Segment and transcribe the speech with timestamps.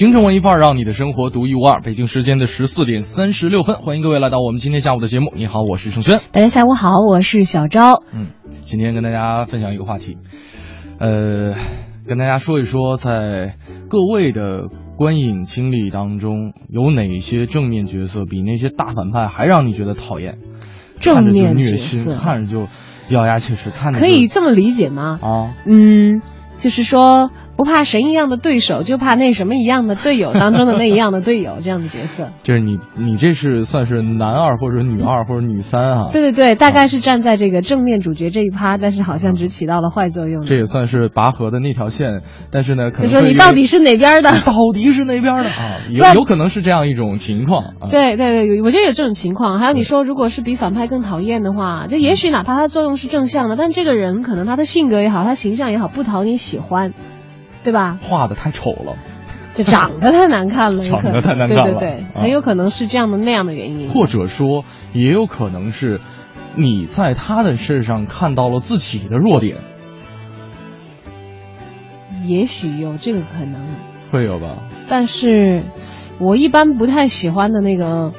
[0.00, 1.82] 京城文艺范儿，让你的生活独一无二。
[1.82, 5.30] 北京时间的十四点三十六分，欢迎各位来到我们今天下午的节目。
[5.36, 6.22] 你好，我是盛轩。
[6.32, 8.02] 大家下午好，我是小昭。
[8.10, 8.28] 嗯，
[8.62, 10.16] 今天跟大家分享一个话题，
[10.98, 11.54] 呃，
[12.08, 13.56] 跟大家说一说，在
[13.90, 20.38] 各位的观影经历当中，有哪些正面角色比那些大反派还让你觉得讨厌？
[20.98, 22.68] 正面虐心，色看着就
[23.10, 25.18] 咬牙切齿，看着可以这么理解吗？
[25.20, 26.22] 啊，嗯，
[26.56, 32.28] 就是说不怕神一样的对手，就怕那什么一样的队友当中的那一样的队友这样的角色。
[32.42, 36.08] 就是你你这是算是男二或者女二或者女三啊？
[36.10, 40.40] 对对对，大概是站在这个正面主角这一趴，但是好像只起到了坏作用。
[40.40, 44.30] 这也算是拔河的那条线，但是呢，可就说能对于 你到底是哪边的？
[44.46, 45.76] 到底是哪边的啊？
[45.92, 47.90] 有有可能是这样一种情况啊。
[47.90, 49.58] 对对对，我觉得有这种情况。
[49.58, 56.92] 还有你说，如果是比反派更讨厌的话，这也许哪怕他作用是正向的，但这个人可能他的性格也好，他形象也好，不讨你喜欢，
[57.64, 57.96] 对吧？
[58.00, 58.96] 画的太丑了，
[59.54, 63.90] 就长得太难看了， 长得能太难看了对对对，啊很有可能是这样的那样的原因。
[63.90, 66.00] 或者说也有可能是
[66.56, 69.58] 你在他的身上看到了自己的弱点，
[72.26, 73.60] 也许有这个可能，
[74.10, 74.64] 会有吧？
[74.88, 75.64] 但是
[76.18, 78.12] 我一般不太喜欢的那个。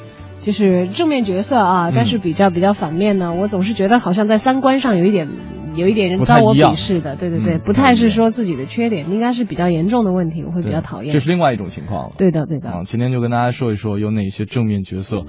[0.43, 5.29] 就是正面角色啊，嗯但是比较比较反面呢，我总是觉得好像在三观上有一点
[5.75, 11.19] 有一点人遭我鄙视的，对对对，嗯不太是说自己的缺点，应该是比较严重的问题，我会比较讨厌这。
[11.19, 12.15] 是另外一种情况了。
[12.17, 15.23] 对的对的，啊，今天就跟大家说一说有哪些正面角色，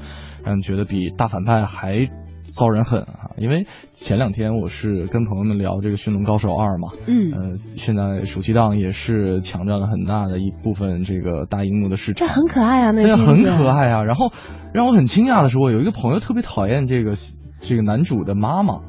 [0.44, 2.08] 让你觉得比大反派还
[2.52, 3.32] 遭人恨啊？
[3.38, 14.04] 因为前两天我是跟朋友们聊这个《驯龙高手二》嘛，嗯，呃，现在暑期档也是抢占了很大的一部分这个大荧幕的市场这，很可爱啊，那很可爱啊。
[14.04, 14.30] 然后
[14.74, 17.12] 让我很惊讶的是，我有一个朋友特别讨厌这个
[17.60, 18.80] 这个男主的妈妈，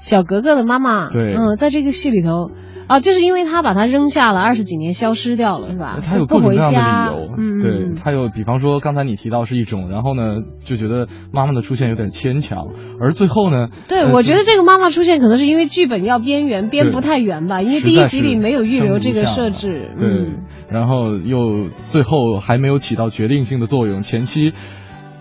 [0.00, 1.34] 小格格的妈妈，对。
[1.34, 2.50] 嗯，在这个戏里头，
[2.86, 5.98] 啊，就是因为他把他扔下了二十几年，消失掉了，是吧？
[6.00, 7.94] 他有各种各样的家，理由，嗯，对嗯。
[8.02, 12.66] 他有，比方说刚才你提到是一种，然后呢就觉得妈妈的出现有点牵强，
[13.00, 24.52] 而最后呢，对，呃我觉得这个妈妈出现可能是因为剧本要边缘，编不太圆吧，因为第一集里没有预留这个设置，对，嗯，然后又最后还没有起到决定性的作用，前期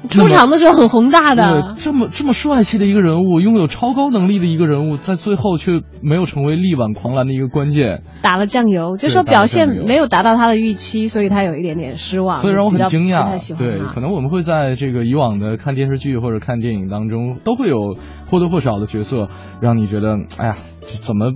[0.10, 17.98] 出场的时候很宏大对的，这么这么帅气的一个人物，拥有超高能力的一个人物，在最后却没有成为力挽狂澜的一个关键，打了酱油，就对说表现没有达到他的预期，所以他有一点点失望，所以让我很惊讶对，可能我们会在这个以往的看电视剧或者看电影当中，都会有
[18.32, 19.28] 或多或少的角色，
[19.60, 21.34] 让你觉得，哎呀，这怎么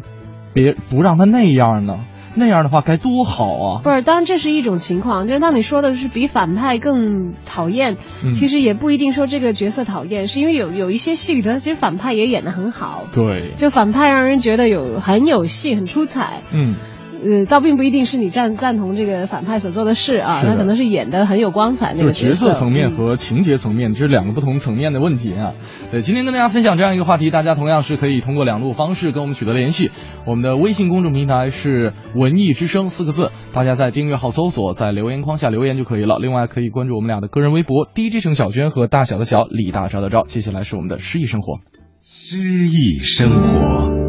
[0.53, 1.99] 别不让他那样呢？
[2.35, 3.81] 那样的话该多好啊！
[3.83, 16.41] 不是，当然这是一种情况，就是当你说的是比反派更讨厌，嗯其实也不一定说这个角色讨厌，是因为有有一些戏里头，其实反派也演得很好，对，就反派让人觉得有很有戏，很出彩。
[16.51, 16.75] 嗯，
[17.23, 25.53] 呃，倒并不一定是你赞赞同这个反派所做的事啊，他可能是演的很有光彩那个就是角色层面嗯和情节层面，这是两个不同层面的问题啊。
[25.91, 29.91] 对，今天跟大家分享这样一个话题，大家同样是可以通过两路方式跟我们取得联系。
[30.25, 36.17] 我们的微信公众平台是“文艺之声”四个字，大家在订阅号搜索，在留言框下留言就可以了。
[36.19, 40.25] 另外可以关注我们俩的个人微博 DJ 程小娟和大小的小李大钊的钊。
[40.27, 41.59] 接下来是我们的诗意生活。
[42.03, 44.02] 诗意生活，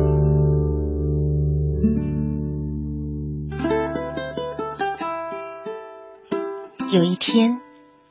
[6.95, 7.61] 有一天，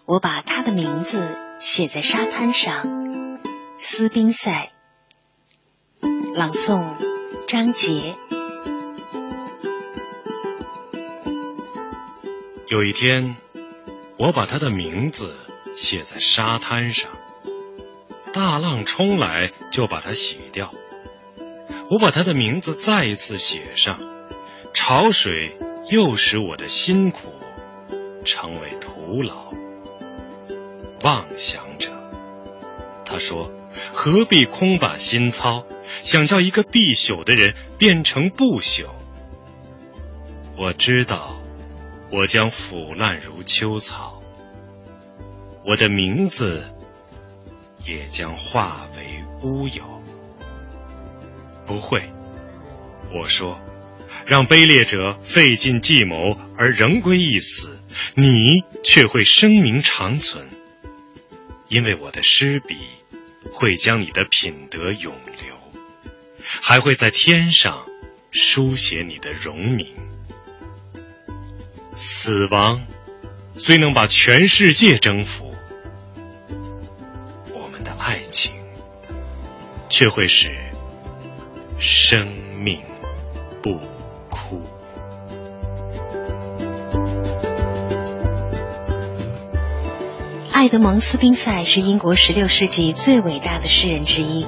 [0.05, 1.25] 我把他的名字
[1.57, 3.39] 写在沙滩上。
[3.77, 4.73] 斯宾塞，
[6.35, 6.97] 朗诵
[7.47, 8.17] 张杰。
[12.67, 13.37] 有一天，
[14.19, 15.33] 我把他的名字
[15.77, 17.09] 写在沙滩上，
[18.33, 20.73] 大浪冲来就把它洗掉。
[21.89, 23.97] 我把他的名字再一次写上，
[24.73, 25.57] 潮水
[25.89, 27.32] 又使我的辛苦
[28.23, 29.51] 成为徒劳。
[31.01, 31.91] 妄想者，
[33.05, 33.51] 他说
[33.93, 35.65] ：“何必空把心操，
[36.03, 38.87] 想叫一个必朽的人变成不朽？”
[40.57, 41.35] 我知道。
[42.11, 44.21] 我将腐烂如秋草，
[45.65, 46.63] 我的名字
[47.87, 49.83] 也将化为乌有。
[51.65, 52.11] 不会，
[53.15, 53.57] 我说，
[54.27, 57.77] 让卑劣者费尽计谋而仍归一死，
[58.15, 60.47] 你却会声名长存，
[61.67, 62.77] 因为我的诗笔
[63.51, 65.57] 会将你的品德永留，
[66.61, 67.85] 还会在天上
[68.31, 69.93] 书写你的荣名。
[71.95, 72.87] 死亡
[73.55, 75.53] 虽能把全世界征服，
[77.53, 78.53] 我们的爱情
[79.89, 80.49] 却会使
[81.77, 82.25] 生
[82.57, 82.81] 命
[83.61, 83.77] 不
[90.63, 94.45] 爱德蒙·斯宾塞是英国16世纪最伟大的诗人之一。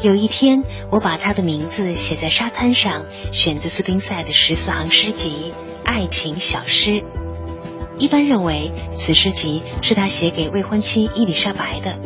[0.00, 5.52] 有一天，我把他的名字写在沙滩上，选自斯宾塞的十四行诗集
[5.86, 6.92] 《爱情小诗》。
[7.98, 11.98] 一般认为，此诗集是他写给未婚妻伊丽莎白的。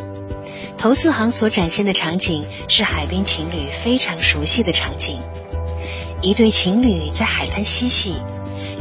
[0.76, 5.20] 头四行所展现的场景是海边情侣非常熟悉的场景：
[6.20, 8.14] 一对情侣在海滩嬉戏，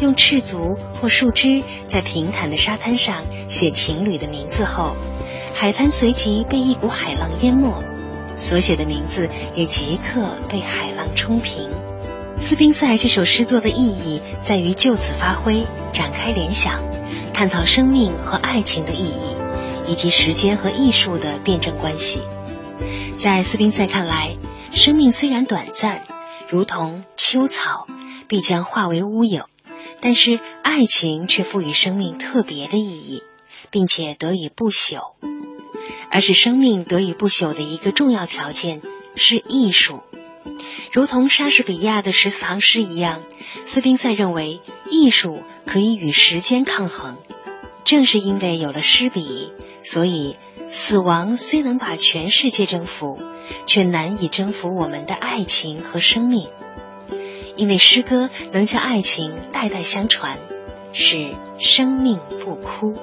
[0.03, 4.95] 用赤足或树枝在平坦的沙滩上写情侣的名字后，
[5.55, 7.81] 海滩随即被一股海浪淹没。
[8.35, 11.69] 所写的名字也即刻被海浪冲平。
[12.35, 16.83] 斯宾塞这首诗作的意义在于就此发挥，展开联想，
[17.33, 19.37] 探讨生命和爱情的意义，
[19.87, 22.21] 以及时间和艺术的辩证关系。
[23.17, 24.35] 在斯宾塞看来，
[24.71, 26.01] 生命虽然短暂，
[26.49, 27.87] 如同秋草，
[28.27, 29.45] 必将化为乌有，
[30.03, 33.23] 但是爱情却赋予生命特别的意义，
[33.71, 35.13] 并且得以不朽。
[36.11, 38.81] 而使生命得以不朽的一个重要条件
[39.15, 40.01] 是艺术，
[40.91, 43.21] 如同莎士比亚的十四行诗一样，
[43.65, 44.59] 斯宾塞认为
[44.91, 47.17] 艺术可以与时间抗衡。
[47.85, 49.53] 正是因为有了诗笔，
[49.83, 50.35] 所以
[50.69, 53.21] 死亡虽能把全世界征服，
[53.65, 56.49] 却难以征服我们的爱情和生命。
[57.55, 60.37] 因为诗歌能将爱情代代相传，
[60.91, 62.93] 使生命不枯。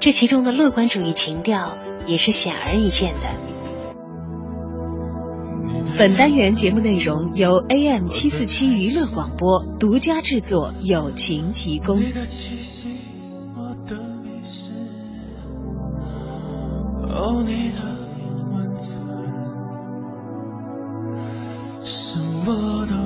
[0.00, 3.20] 这其中的乐观主义情调也是显而易见的。
[5.96, 11.96] 本单元节目内容由 AM 七四七娱乐广播独家制作，友情提供。
[11.96, 12.88] 你的气息，
[13.56, 14.72] 我的迷失。
[17.08, 17.80] 哦，你的
[18.52, 18.98] 温存，
[21.84, 23.03] 什么都。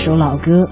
[0.00, 0.66] 首老歌。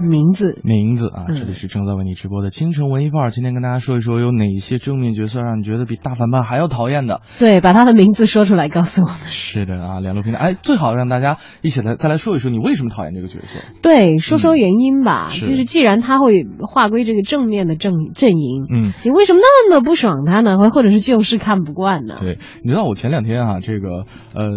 [0.00, 1.26] 名字，名字啊！
[1.28, 3.30] 嗯这里是正在为你直播的京城文艺范儿。
[3.30, 7.20] 今天跟大家说一说，有哪些正面角色让你觉得比大反派还要讨厌的？
[7.38, 9.16] 对，把他的名字说出来，告诉我们。
[9.16, 13.60] 是的啊，两路平台，哎，最好让大家一起来再来说一说，你为什么讨厌这个角色？
[13.82, 15.28] 对，说说原因吧。
[15.30, 20.58] 是就是既然他会划归这个正面的阵阵营，嗯，你为什么那么不爽他呢？
[20.58, 22.16] 或或者是就是看不惯呢？
[22.20, 24.50] 对，你知道我前两天啊，这个呃，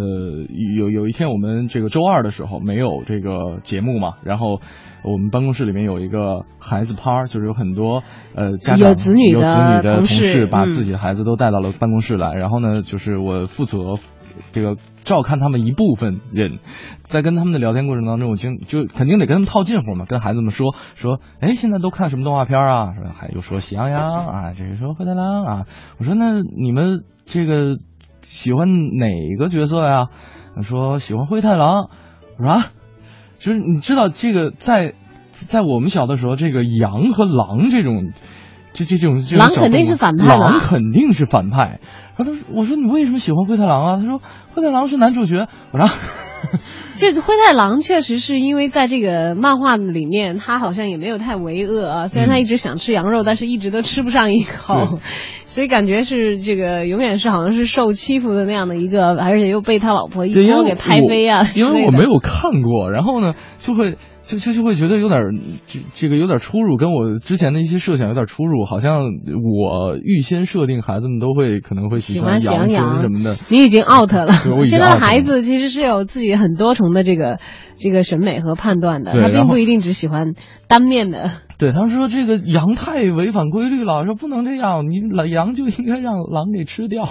[0.78, 4.62] 有有一天我们这个周二的时候没有这个节目嘛，然后
[5.04, 8.04] 我们办公室里面有一个孩子趴儿，就是有很多
[8.36, 13.96] 呃家长有子女的同同事嗯把自己的孩子都带到了办公室来，然后呢，就是我负责
[14.52, 16.58] 这个照看他们一部分人，
[17.02, 22.94] 在跟他们的聊天过程当中，我经就肯定得跟他们套近乎嘛，跟孩子们说 说，哎，现在都看什么动画片啊？
[22.96, 25.64] 说还有说喜羊羊啊，这个说灰太狼啊，
[26.00, 27.78] 我说那你们这个
[28.22, 28.68] 喜欢
[28.98, 30.08] 哪个角色呀？
[30.62, 31.90] 说喜欢灰太狼。
[32.38, 32.64] 我说啊，
[33.44, 34.94] 就是你知道这个在
[35.32, 38.14] 在我们小的时候，这个羊和狼这种。
[38.76, 41.80] 这这这种这种狼肯定是反派狼肯定是反派。
[42.18, 44.20] 然后他说：“我说你为什么喜欢灰太狼啊？”他说
[44.56, 45.86] ：“灰太狼是男主角。”我说
[46.96, 52.08] ：“这灰太狼确实是因为在这个漫画里面，他好像也没有太为恶啊。
[52.08, 55.00] 虽然他一直想吃羊肉，但是一直都吃不上一口
[55.46, 65.34] 所以感觉是这个永远是好像是受欺负的那样的一个，而且又被他老婆一对，因为锅给拍飞啊因为我没有看过，然后呢，就会就就就会觉得有点儿
[65.68, 73.38] 这这个有点出入，跟我之前的一些设想有点出入，好像我预先设定孩子们都会可能会喜喜欢喜羊羊羊什么的。
[73.50, 74.28] 你已经 out 了
[74.64, 77.40] 现在孩子其实是有自己很多重的这个
[77.76, 80.36] 这个审美和判断的，他并不一定只喜欢
[80.70, 81.30] 单面的。
[81.58, 87.04] 对，他们说这个羊太违反规律了，说不能这样，你羊就应该让狼给吃掉。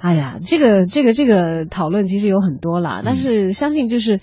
[0.00, 4.16] 哎呀，这个这个这个讨论其实有很多啦，但是相信就是。
[4.16, 4.20] 嗯，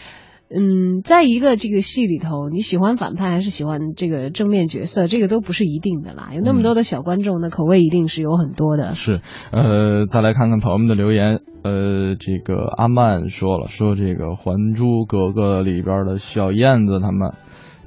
[1.04, 6.30] 在一个这个戏里头，你喜欢反派还是喜欢这个正面角色，这个都不是一定的啦。
[6.34, 8.92] 有那么多的小观众呢，口味一定是有很多的。
[8.92, 11.40] 是，呃，再来看看朋友们的留言。
[11.64, 17.32] 呃，这个阿曼说了，说这个《还珠格格》里边的小燕子他们，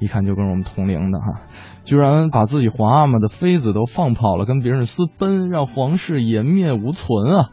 [0.00, 1.42] 一看就跟我们同龄的哈，
[1.84, 7.50] 居然把自己皇阿玛的妃子都放跑了，跟别人私奔，让皇室颜面无存啊。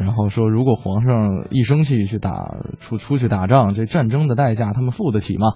[0.00, 2.30] 然后说，如果皇上一生气去打
[2.78, 5.52] 出出去打仗，这战争的代价他们付得起吗？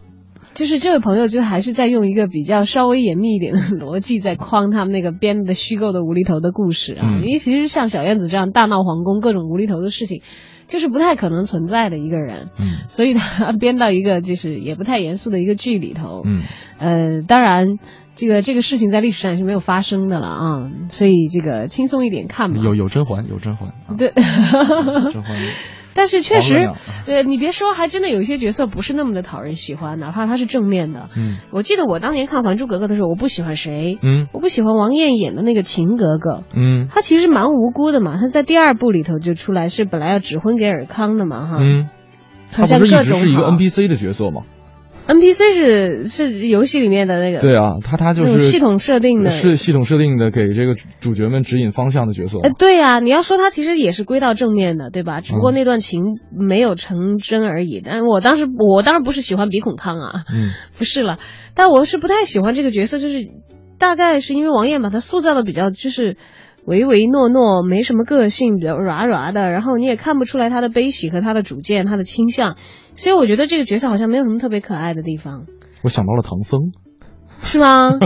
[0.53, 7.25] 就是这位朋友就还是在用一个比较稍微严密一点的逻辑在框他们那个编的虚构的无厘头的故事啊，嗯。
[7.25, 10.23] 因为其实像小燕子这样大闹皇宫各种无厘头的事情，
[10.67, 12.89] 就是不太可能存在的一个人，嗯。
[12.89, 16.43] 所以他编到一个就是也不太严肃的一个剧里头，嗯，
[16.79, 17.79] 呃，当然，
[18.21, 22.61] 这个这个事情在历史上也是没有发生的了啊，所以这个轻松一点看吧。
[22.63, 25.37] 有有甄嬛，有甄嬛，啊、对，甄嬛。
[25.93, 26.71] 但是确实
[27.09, 31.09] 呃，你别说，还真的有一些角色不是那么的讨人喜欢，哪怕他是正面的。
[31.17, 36.45] 嗯我记得我当年看《还珠格格》的时候，我不喜欢谁，嗯我不喜欢王艳演的那个秦格格。
[36.55, 41.89] 嗯她其实蛮无辜的嘛，她在第二部里头就出来是本来要指婚给尔康的嘛，哈，嗯，
[42.53, 44.43] 他好像不是一各种直是一个 NPC 的角色吗？
[45.07, 52.49] NPC 是是游戏里面的那个对啊，他他就是系统设定的是系统设定的，给这个主角们指引方向的角色哎。
[52.49, 55.21] 呃，对呀、你要说他其实也是归到正面的，对吧？
[55.21, 57.83] 只不过嗯那段情没有成真而已。
[57.85, 61.19] 但我当时我当然不是喜欢鼻孔康啊，嗯 不是了，
[61.55, 63.27] 但我是不太喜欢这个角色，就是
[63.79, 66.17] 大概是因为王艳把他塑造的比较就是
[66.67, 72.57] 唯唯诺诺，没什么个性，比较软软的，然后你也看不出来他的悲喜和他的主见、他的倾向，
[72.95, 75.47] 所以我觉得这个角色好像没有什么特别可爱的地方，
[75.83, 76.73] 我想到了唐僧。
[77.43, 77.89] 是吗？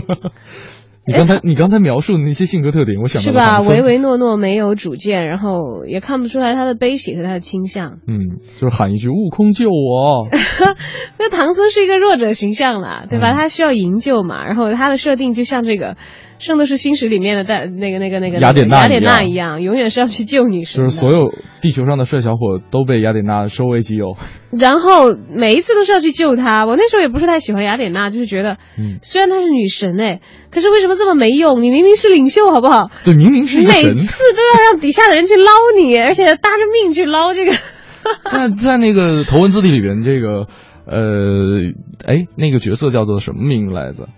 [1.06, 3.60] 你刚才你刚才描述的那些性格特点，我想到是吧？
[3.60, 7.98] 唯唯诺诺，没有主见，然后也看不出来他的悲喜和他的倾向。
[8.06, 10.28] 嗯，就是喊一句“悟空救我
[11.18, 13.32] 那唐僧是一个弱者形象啦，对吧？
[13.32, 15.94] 嗯他需要营救嘛，然后他的设定就像这个
[16.44, 20.86] 《圣斗士星矢》里面的代那个那个那个雅典娜雅典娜一一样，永远是要去救女”，神。
[20.86, 21.32] 就是所有
[21.62, 24.16] 地球上的帅小伙都被雅典娜收为己有。
[24.60, 26.66] 然后每一次都是要去救她。
[26.66, 30.20] 我那时候也不是太喜欢雅典娜，就是觉得，嗯，虽然她是女神哎，
[30.50, 31.62] 可是为什么这么没用？
[31.62, 32.90] 你明明是领袖，好不好？
[33.04, 33.82] 对，明明是一个每。
[33.94, 37.52] 次都要让底下的人去捞你，而且搭着命去捞这个。
[38.30, 40.46] 那在那个《头文字 D》里边，这个
[40.86, 41.72] 呃，
[42.06, 44.08] 哎，那个角色叫做什么名来着？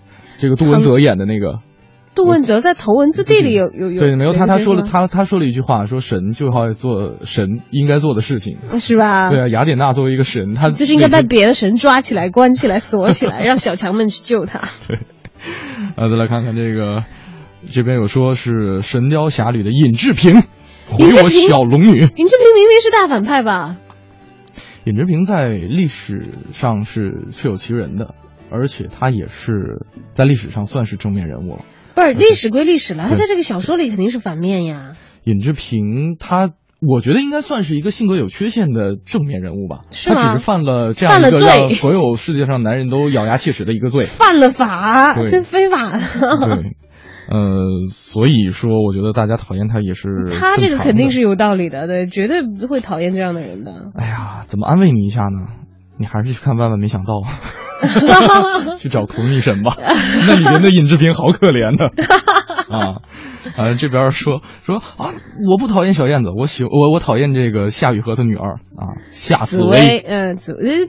[0.40, 1.60] 这个杜文泽演的那个，
[2.16, 8.56] 杜汶泽在《头文字 D》里有有有对，没有他，他说了他他说了一句话，说神就要做神应该做的事情。
[8.80, 9.30] 是吧？
[9.30, 14.60] 对啊，雅典娜作为一个神，她就是应该那个被别的神抓起来、关起来、锁起来， 让小强们去救他。
[15.96, 17.04] 呃， 再来看看这个，
[17.66, 20.40] 这边有说是《神雕侠侣》的尹志平，
[20.88, 21.98] 回我小龙女。
[21.98, 23.76] 尹志平明明是大反派吧？
[24.84, 28.14] 尹志平在历史上是确有其人的，
[28.50, 31.60] 而且他也是在历史上算是正面人物了。
[31.96, 34.92] 不是 历史归历史了，他在这个小说里肯定是反面呀。
[35.24, 36.52] 尹志平他。
[36.86, 46.00] 我觉得应该算是一个性格有缺陷的正面人物吧，是他只是犯了这样一个让所有世界上男人都咬牙切齿的一个罪，犯了法，这非法的。
[46.00, 46.76] 对，
[47.30, 50.06] 呃，所以说我觉得大家讨厌他也是
[50.38, 53.72] 他这个肯定是有道理的，对，绝对不会讨厌这样的人的。
[53.96, 55.48] 哎呀，怎么安慰你一下呢？
[55.98, 57.14] 你还是去看《万万没想到》，
[58.78, 59.74] 去找孔女神吧。
[60.26, 61.86] 那里面的尹志平好可怜的
[62.74, 63.02] 啊。
[63.56, 65.14] 啊，这边说说啊，
[65.48, 70.86] 我不讨厌小燕子，我喜我我讨厌这个夏雨荷的女儿啊，夏紫薇，嗯，紫薇，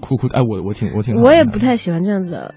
[0.00, 2.54] 哭哭，哎，我我挺我挺，我也不太喜欢这样子，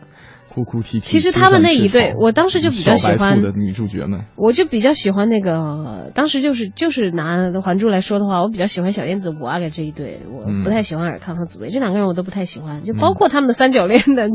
[0.63, 1.05] 哭哭啼啼。
[1.05, 14.29] 其实他们那一对，我当时就比较喜欢的女主角们，我就比较喜欢那个，当时就是就是拿《还珠》来说的话，我比较喜欢小燕子、五阿哥这一对，我不太喜欢尔康和紫薇这两个人，我都不太喜欢，就包括他们的三角恋的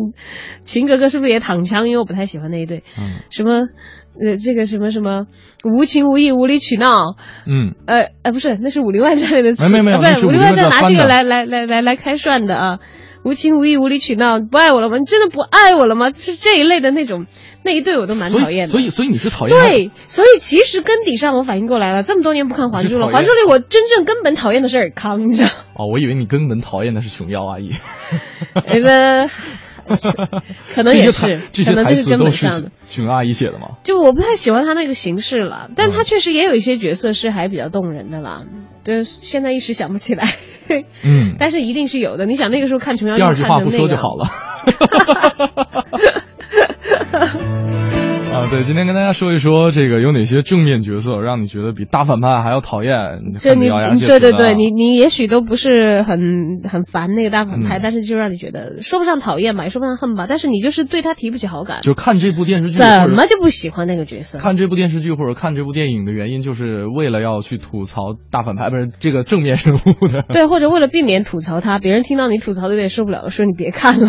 [0.65, 1.89] 秦格格是不是也躺枪？
[1.89, 3.69] 因为我不太喜欢那一对，嗯，什么。
[4.17, 5.27] 呃，这个什么什么
[5.65, 7.17] 无情无义无理取闹，
[7.49, 12.79] 嗯，呃呃，不是，那是《武林外传》里的词，没没没，不是《武林外传》拿这个来来来来来开涮的啊，
[13.25, 14.99] 无情无义无理取闹，不爱我了吗？
[14.99, 16.13] 你真的不爱我了吗？
[16.13, 17.27] 是这一类的那种
[17.63, 18.73] 那一对我都蛮讨厌的。
[18.73, 25.49] 所以所以你是讨厌对，所以其实根底上我反应过来了，这么多年不看《还珠》了，《还珠》里我真正根本讨厌的是尔康，你知道？
[25.77, 27.71] 哦，我以为你根本讨厌的是琼瑶阿姨。
[28.55, 28.81] 那
[29.27, 29.31] 个。
[30.75, 32.71] 可能也是，可能这是根本上的。
[32.89, 33.79] 琼阿姨写的吗？
[33.85, 38.45] 就我不太喜欢他那个形式了，但他确实也有一些角色是还比较动人的啦。
[38.83, 40.29] 就是现在一时想不起来。
[41.03, 42.27] 嗯， 但是一定是有的。
[42.27, 44.29] 你想那个时候看琼瑶，第二句话不说就好了。
[48.35, 52.93] 啊，对，今天跟大家说一说这个有哪些正面角色让你觉得比大反派还要讨厌？
[53.39, 53.69] 这你
[54.01, 61.81] 对对对，你你也许都不是很很烦那个大反派，但是就让你觉得说不上讨厌吧，也说不上恨吧，但是你就是对他提不起好感。
[61.83, 64.41] 就看这部电视剧，怎么就不喜欢那个角色？
[64.41, 70.25] 看这部电视剧或者看这部电影的原因，就是为了要去吐槽大反派，不是这个正面人物的。
[70.33, 74.09] 对，或者为了避免吐槽他，别人听到你吐槽的有点受不了，说你别看了。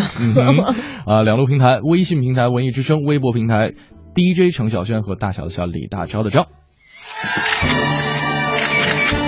[1.06, 3.70] 啊，两路平台：微信平台文艺之声，微博平台。
[4.16, 6.46] DJ 程小轩和大小的小李大钊的钊，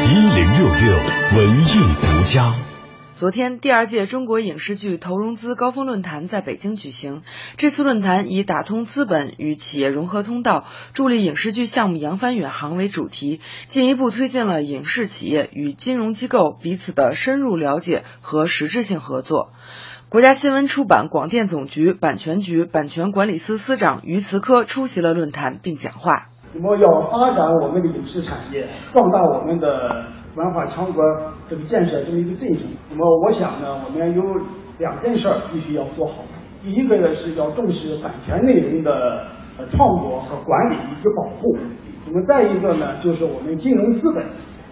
[0.08, 0.96] 一零六六
[1.36, 1.64] 文艺
[2.00, 2.54] 独家。
[3.14, 7.22] 昨天，第二届中国影视剧投融资高峰论坛在北京举行。
[7.58, 19.50] 这次论坛以打通资本与企业融合通道，助力影视剧项目扬帆远航为主题，进一步推进了影视企业与金融机构彼此的深入了解和实质性合作。
[20.10, 26.28] 国家新闻出版广电总局版权局版权管理司司长于慈科出席了论坛并讲话。
[26.54, 31.04] 那么要发展我们的影视产业，壮大我们的文化强国
[31.46, 32.70] 这个建设这么一个进程。
[32.88, 34.22] 那么我想呢，我们有
[34.78, 36.24] 两件事儿必须要做好。
[36.62, 39.26] 第一个呢是要重视版权内容的
[39.68, 41.54] 创作和管理以及保护。
[42.06, 44.24] 那么再一个呢，就是我们金融资本。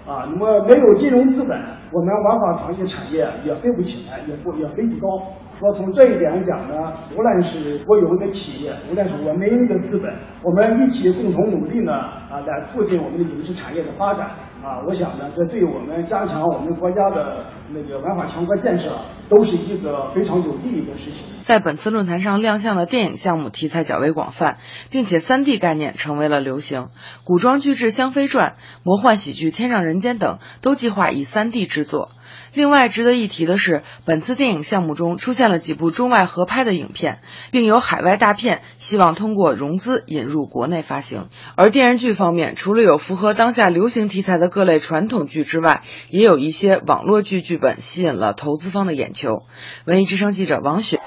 [0.06, 1.58] 啊，那么没有金融资本，
[1.90, 5.20] 我们文化创意产业也飞不起来，也不也飞不高。
[5.58, 14.30] 说从这一点讲呢，无论是国有的企业，无论是我们的资本，我们一起共同努力呢，啊，来促进我们的影视产业的发展。
[14.66, 18.98] 啊，我想呢，这对我们加强我们国家的那个文化强国建设，
[19.28, 21.24] 都是一个非常有利益的事情。
[21.42, 24.58] 在本次论坛上亮相的电影项目题材较为广泛，
[24.90, 26.88] 并且三 D 概念成为了流行。
[27.22, 32.10] 古装巨制《香妃传》、魔幻喜剧《天上人间》等都计划以三 D 制作。
[32.52, 37.20] 另外值得一提的是，本次电影项目中出现了几部中外合拍的影片，
[37.50, 41.28] 并有海外大片希望通过融资引入国内发行。
[41.56, 49.42] 而电视剧方面，除了有符合当下流行题材的各类传统剧之外，也有一些网络剧剧本吸引了投资方的眼球。
[49.84, 51.00] 文艺之声记者王雪。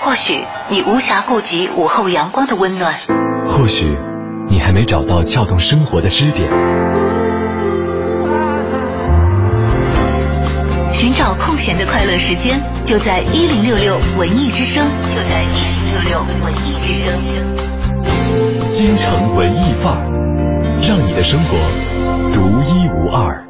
[0.00, 2.94] 或许你无暇顾及午后阳光的温暖，
[3.44, 4.07] 或许。
[4.50, 6.48] 你还没找到撬动生活的支点，
[10.92, 14.84] 寻找空闲的快乐时间，就在一零六六文艺之声，
[15.14, 17.12] 就在一零六六文艺之声。
[18.68, 20.04] 京城文艺范儿，
[20.80, 21.56] 让你的生活
[22.32, 23.47] 独一无二。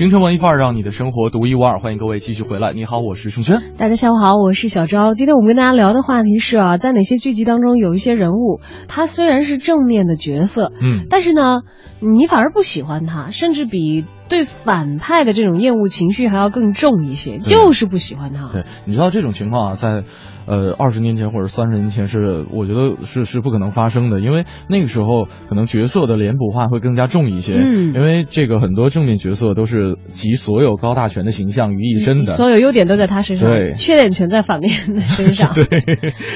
[0.00, 1.78] 京城文一块儿，让你的生活独一无二。
[1.78, 2.72] 欢迎各位继续回来。
[2.72, 3.60] 你好，我是盛轩。
[3.76, 5.12] 大家下午好，我是小昭。
[5.12, 11.60] 今天我们跟大家聊的话题是啊，在哪些剧集当中有一些人物，他虽然是正面的角色，嗯，但是呢，
[11.98, 18.48] 你反而不喜欢他，甚至比对反派的这种厌恶情绪还要更重一些，就是不喜欢他。
[18.50, 20.02] 对，你知道这种情况啊，在。
[20.50, 27.54] 呃，二十年前或者三十年前是，我觉得是是不可能发生的，因为那个时候可能角色的脸谱化会更加重一些。
[27.54, 35.54] 嗯，因为这个很多正面角色都是集所有高大全的形象于一身的，所有优点都在他身上，对，缺点全在反面的身上。
[35.54, 35.64] 对，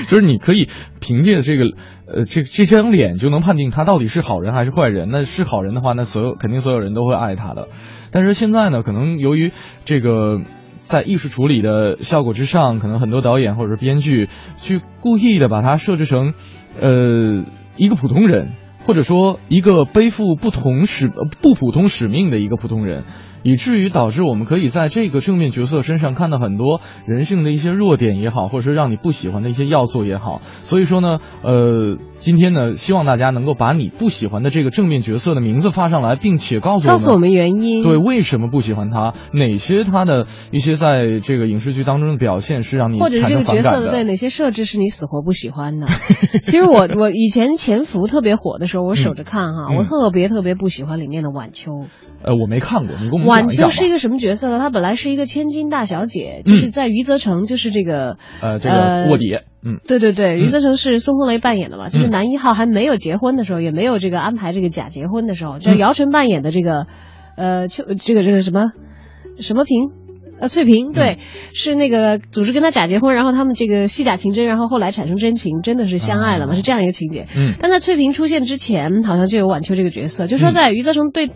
[0.06, 0.68] 就是你可以
[1.00, 1.64] 凭借这个
[2.06, 5.08] 呃这这张脸就能判定他到底是好人还是坏人。
[5.10, 7.66] 那是好人的话，那所有肯定所有人都会爱他的。
[8.12, 9.50] 但是现在呢，可能由于
[9.84, 10.40] 这个。
[10.84, 16.34] 在艺术处理的效果之上，可能很多导演或者是编剧去故意的把它设置成，
[16.78, 18.52] 呃，一个普通人，
[18.86, 23.04] 或者说一个背负不同使不普通使命的一个普通人。
[23.44, 30.40] 以至于导致我们可以在这个正面角色身上看到很多人性的一些弱点也好，或者是让你不喜欢的一些要素也好。
[30.62, 39.12] 所以说呢，呃，今天呢，希望大家能够把你不喜欢的这个正面角色的名字发上来，并且告诉告诉我们原因，对，为什么不喜欢他？
[39.32, 45.86] 哪些他的一些在这个影视剧当中的表现是让你或者是这个角色的对哪些设置是你死活不喜欢的？
[46.42, 51.72] 其实我我以前《潜伏》特别火的时候，我守着看哈，我特别特别不喜欢里面的晚秋。
[52.22, 54.58] 呃，我没看过，你给我们晚秋是一个什么角色呢？
[54.58, 59.24] 她本来是一个千金大小姐，就是在余则成，就是这个呃这个卧底，
[59.64, 66.86] 嗯，对对对，余则成是孙红雷扮演的嘛，就是男一号还没有结婚的时候，也没有这个安排这个假结婚的时候，就是姚晨扮演的这个
[67.36, 68.72] 呃秋这个这个什么
[69.38, 69.90] 什么平
[70.40, 71.18] 呃翠萍，对，
[71.52, 77.26] 是那个组织跟他假结婚，然后他们这个戏假情真，然后后来产生真情，真的是相爱了嘛，是这样一个情节。
[77.36, 81.30] 嗯，但在翠萍出现之前，好像就有晚秋这个角色，就说在余则成对。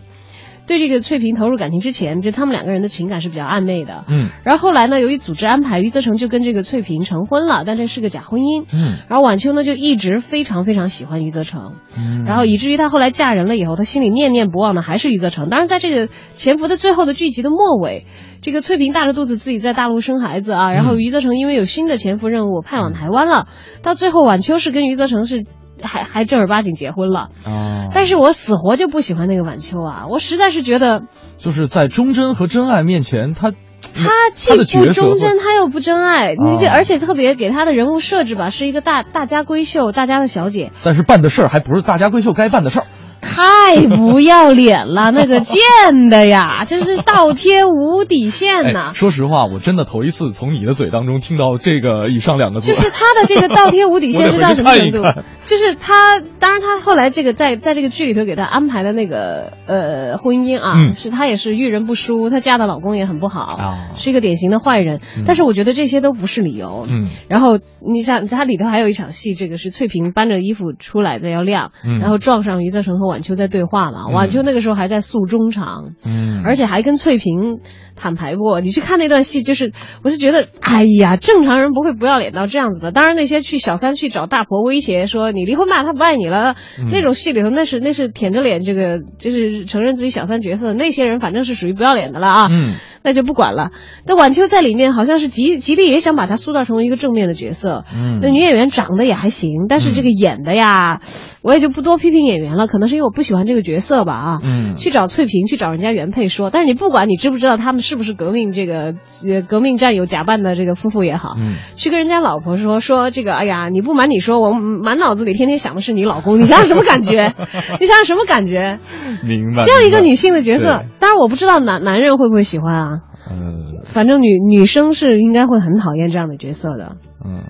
[0.69, 4.05] 对这个翠萍投入感情之前，就他们两个人的情感是比较暧昧的。
[4.07, 8.65] 嗯，然后后来呢，由于组织安排，余则成就跟这个翠萍成婚了，但这是个假婚姻。
[8.71, 15.49] 嗯，然后晚秋呢就一直非常非常喜欢余则成，嗯，然后以至于她后来嫁人了以后，她心里念念不忘的还是余则成。
[15.49, 18.05] 当然，在这个潜伏的最后的剧集的末尾，
[18.43, 23.47] 这个翠萍大着肚子自己在大陆生孩子啊，然后余则成因为有新的潜伏任务派往台湾了，
[23.81, 25.45] 到最后晚秋是跟余则成是。
[25.83, 30.05] 还还正儿八经结婚了，哦，但是我死活就不喜欢那个晚秋啊！
[30.09, 31.03] 我实在是觉得，
[31.37, 42.85] 就是在忠贞和真爱面前，他他既不忠贞，他又不真爱，你这而且特别给他的人物设置吧，是一个大大家闺秀，大家的小姐，但是办的事儿还不是大家闺秀该办的事儿。
[43.21, 48.91] 太不要脸了，那个贱的呀， 真是倒贴无底线呐！
[48.93, 52.71] 说实话，我真的头一次从你的嘴当中听到这个以上两个字。
[52.73, 55.03] 就是他的这个倒贴无底线 是到什么程度？
[55.45, 63.57] 就是他，当然他后来这个在在这个剧里头给他安排的那个呃婚姻啊，是他也是遇人不淑，她嫁的老公也很不好，
[63.95, 64.99] 是一个典型的坏人。
[65.25, 66.85] 但是我觉得这些都不是理由。
[66.89, 67.07] 嗯。
[67.29, 77.59] 然后你想，他里头还有一场戏，这个是翠萍搬着衣服出来的要晾，然后撞上余则成和晚秋在对话嘛，晚秋那个时候还在诉衷肠，嗯，而且还跟翠萍
[77.95, 78.61] 坦白过。
[78.61, 82.91] 你去看那段戏，就是我是觉得，哎呀，正常人不会不要脸到这样子的。
[82.91, 86.55] 当然，那些去小三去找大婆威胁说你离婚吧，他不爱你了，
[86.91, 93.71] 那种戏里头那是那是舔着脸，这个就是承认自己小三角色，那些人反正是属于不要脸的了啊，嗯，那就不管了。
[94.05, 101.01] 那晚秋在里面好像是极极力也想把她塑造成为一个正面的角色，嗯，那女演员长得也还行，但是这个演的呀。
[101.41, 104.39] 我也就不多批评演员了，可能是因为我不喜欢这个角色吧啊。
[104.43, 104.75] 嗯。
[104.75, 111.55] 去找翠萍，去找人家原配说，但是你不管你知不知道他们是不是革命这个呃革命战友假扮的这个夫妇也好，嗯。
[111.77, 117.33] 去跟人家老婆说说这个，哎呀，你不瞒你说，我满脑子里天天想的是你老公，你想想什么感觉？
[117.79, 118.79] 你想想什么感觉？
[119.23, 119.63] 明白。
[119.63, 122.89] 这样一个女性的角色，当然我不知道男男人会不会喜欢啊。
[123.31, 123.79] 嗯。
[123.85, 126.97] 反正女女生是应该会很讨厌这样的角色的。
[127.25, 127.43] 嗯。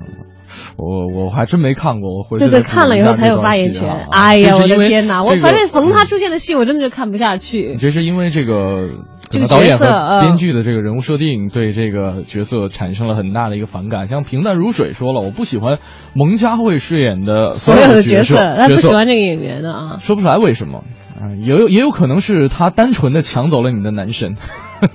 [0.77, 3.89] 我我还真没看过，我回对对，看了以后才有发言权。
[4.11, 5.23] 哎呀，我的天哪！
[5.23, 7.77] 我反正逢他出现的戏，我真的就看不下去。
[7.79, 8.89] 这是因为这个
[9.29, 9.85] 这个导演和
[10.21, 14.07] 编剧的这个人物设定对这个角色产生了很大的一个反感。
[14.07, 15.79] 像平淡如水说了，我不喜欢
[16.13, 20.83] 蒙嘉慧饰演的所有的角色，他不喜欢这个演员的啊，说不出来为什么。
[21.19, 24.37] 啊，也有也有可能是他单纯的抢走了你的男神，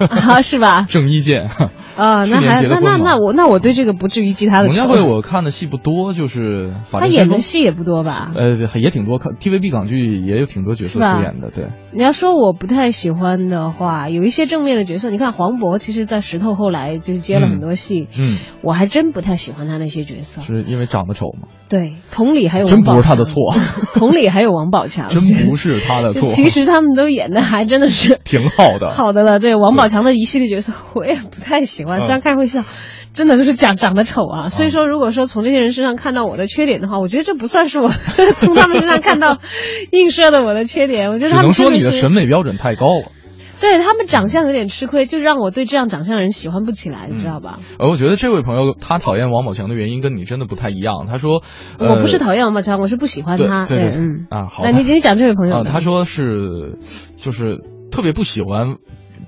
[0.09, 0.87] 啊，是吧？
[0.91, 1.49] 郑伊健
[1.97, 4.67] 啊，那还那那那我那我对这个不至于记他的。
[4.67, 8.33] 蒙嘉慧我看的戏不多，就是他演的戏也不多吧？
[8.35, 11.67] 呃，也挺多，看 TVB 港剧也有挺多角色出演的，对。
[11.93, 21.47] 你要说我不太喜欢的话，有一些正面的角色，你看黄渤，其实，在石头后来就是接了很多戏，嗯，我还真不太喜欢他那些角色，是因为长得丑吗？
[21.69, 23.55] 对，同理还有真不是他的错，
[23.95, 26.27] 同理还有王宝强，真不是他的错。
[26.29, 29.39] 其实他们都演的还真的是挺好的，好的了。
[29.39, 32.65] 对王宝强的一系列角色，我也不太喜欢，虽然看会笑，
[33.13, 34.47] 真的就是长长得丑啊。
[34.49, 37.89] 所以说，如果说从这些人身上看到我的缺点的话，我觉得这不算是我
[38.37, 39.39] 从他们身上看到
[39.93, 41.11] 映射的我的缺点。
[41.11, 43.11] 我觉得他们只能说你的审美标准太高了。
[43.61, 47.61] 对他们长相有点吃亏，就让我对这样长相的人喜欢不起来，你知道吧？
[47.79, 51.07] 呃，我觉得这位朋友他讨厌王宝强的原因跟你真的不太一样。
[51.09, 51.41] 他说，
[51.79, 53.65] 呃、我不是讨厌王宝强，我是不喜欢他。
[53.65, 54.65] 对对对嗯啊，好。
[54.65, 56.79] 那你你讲这位朋友啊，他说是
[57.17, 57.61] 就是
[57.91, 58.77] 特别不喜欢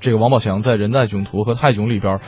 [0.06, 2.20] 这个王宝强在人在囧途和泰囧里边，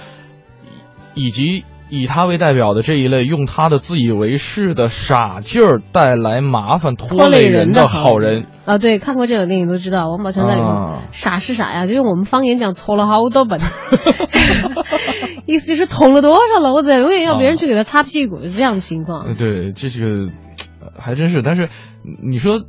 [1.14, 1.62] 以及。
[1.90, 13.58] 以他为代表的这一类用他的自以为是的傻劲儿带来麻烦拖累人的好人啊，对，看过这种电影都知道，王宝强在里面、啊、傻是傻呀，就用我们方言讲搓了好多本，
[15.48, 19.32] 意思就是捅了多少篓子，永远要别人去给他擦屁股，是这样的情况。
[19.32, 20.30] 对，这个
[20.94, 21.70] 还真是，但是
[22.22, 22.60] 你说。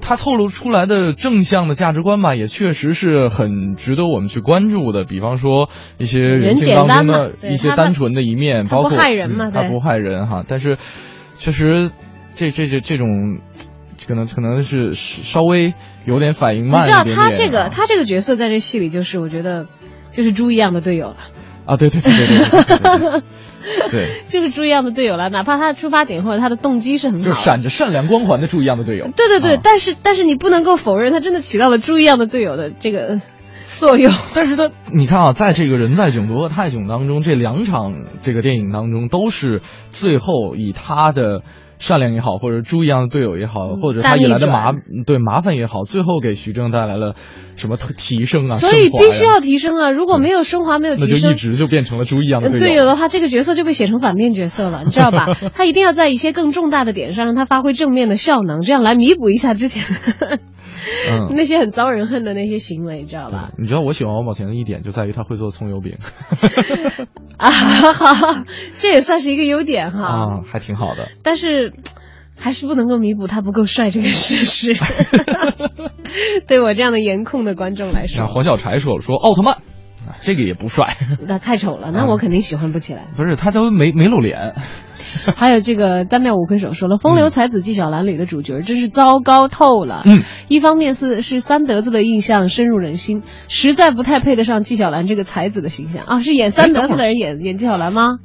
[0.00, 5.04] 他透露出来的正向的价值观吧，也确实是很值得我们去关注的。
[5.04, 10.44] 比方说一些人性当中的一些单纯的一面，包括不害人嘛，他不害人哈。
[10.46, 10.76] 但是
[11.38, 11.90] 确实，
[12.34, 13.40] 这这这这种
[14.06, 16.82] 可能可能是稍微有点反应慢。
[16.82, 19.66] 你知道他这个他这个角色在这戏里就是我觉得
[20.12, 21.16] 就是猪一样的队友了。
[21.64, 23.22] 啊，对对对对对
[23.90, 29.08] 对就是猪一样的队友了，哪怕他的出发点或者他的动机是很好，就闪着善良光环的猪一样的队友。
[29.16, 33.20] 对对对，啊、但是但是你不能够否认，他真的起到了猪一样的队友的这个
[33.78, 34.12] 作用。
[34.34, 41.42] 但是他，你看啊，在这个人在囧途和泰囧当中，这两场这个电影当中，都是最后以他的
[41.78, 44.72] 善良也好，或者猪一样的队友也好，或者他引来的麻
[45.06, 47.14] 对麻烦也好，最后给徐峥带来了
[47.56, 48.56] 什么提升啊？
[48.56, 49.90] 所以必须要提升啊！
[49.90, 55.26] 如果没有升华，没有提升，那就一直就变成了猪一样的队友的话，这个角色就被写成反面角色了，你知道吧？
[55.54, 59.82] 他一定要在一些更重大的点上让他发挥正面的效能，这样来弥补一下之前
[61.10, 63.50] 嗯 那些很遭人恨的那些行为，你知道吧？
[63.58, 65.96] 你知道我喜欢王宝强的一点就在于他会做葱油饼
[67.38, 68.44] 啊，好，
[68.78, 71.08] 这也算是一个优点哈，啊，还挺好的。
[71.22, 71.72] 但是。
[72.38, 74.78] 还是不能够弥补他不够帅这个事实，
[76.46, 78.26] 对我这样的颜控的观众来说。
[78.26, 79.62] 黄小柴说说奥特曼，
[80.20, 80.84] 这个也不帅，
[81.26, 83.06] 那太丑了，那我肯定喜欢不起来。
[83.16, 84.54] 不是他都没没露脸。
[85.36, 90.02] 还有这个单妙五魁首说了，《风流才子纪晓岚》里的主角真是糟糕透了。
[90.04, 96.20] 嗯，一方面是是三德子的印象深入人心，实在不太配得上纪晓岚这个才子的形象啊。
[96.20, 98.18] 是演三德子的人演演纪晓岚吗？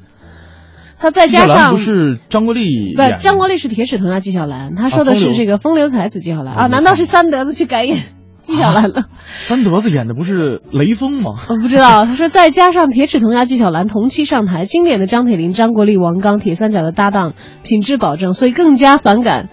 [0.99, 6.67] 他再加上不是张国立，不，张国立是铁齿铜牙纪晓岚，他说的是这个风流才子纪晓岚啊？
[6.67, 8.03] 难道是三德子去改演
[8.41, 9.05] 纪晓岚了？
[9.39, 11.35] 三德子演的不是雷锋吗？
[11.49, 12.05] 我不知道。
[12.05, 19.49] 他说再加上铁齿铜牙纪晓岚同期上台，经典的张铁林、张国立、王刚铁三角的搭档，品质保证，所以更加反感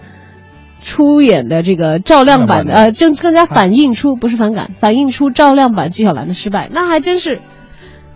[0.81, 6.69] 出演的这个照亮版的呃，更更加反映出不是反感，反映出照亮版纪晓岚的失败。
[6.73, 7.39] 那还真是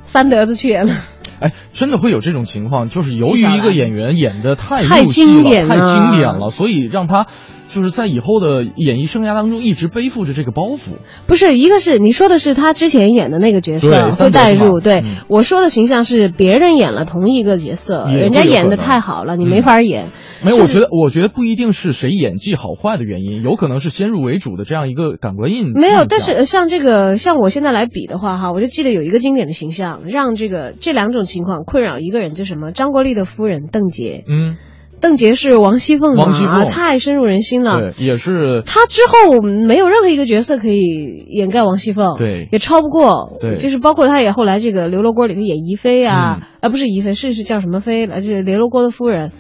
[0.02, 0.94] 三德子去演了。
[1.40, 7.28] 哎，真的会有这种情况，就是由于一个演员演的太太经典了，太经典了，所以让他
[7.74, 10.98] 就是在以后的演艺生涯当中一直背负着这个包袱。
[11.26, 20.06] 不是，一个是你说的是他之前演的那个角色会带入，对、嗯、我说的形象是别人演了同一个角色，人家演的太好了，你没法演。
[20.06, 25.72] 嗯、没有，我觉得我觉得不一定是谁演技好坏的原因，有可能是先入为主的这样一个感官印。
[25.74, 34.58] 没有，但是像这个像我现在来比的话哈，我就记得有一个经典的形象，让这个这两种情况困扰一个人，就什么张国立的夫人邓婕，嗯。
[35.04, 36.66] 邓婕是王熙凤王熙凤。
[36.66, 38.64] 太深入人心了，对，也是。
[38.66, 48.22] 她之后没有任何一个角色可以掩盖王熙凤，对，也超不过，对，就是包括她也后来这个刘罗锅里头演宜妃啊，嗯、啊不是宜妃，是是叫什么妃来？
[48.22, 49.32] 这刘罗锅的夫人，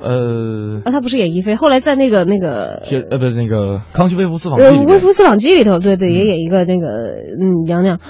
[0.00, 6.88] 呃，啊她不是演宜妃，后来在那个那个呃不是那个《康熙微服私访》呃《微服私访记》里头，对对，也演一个那个
[7.40, 8.00] 嗯娘娘。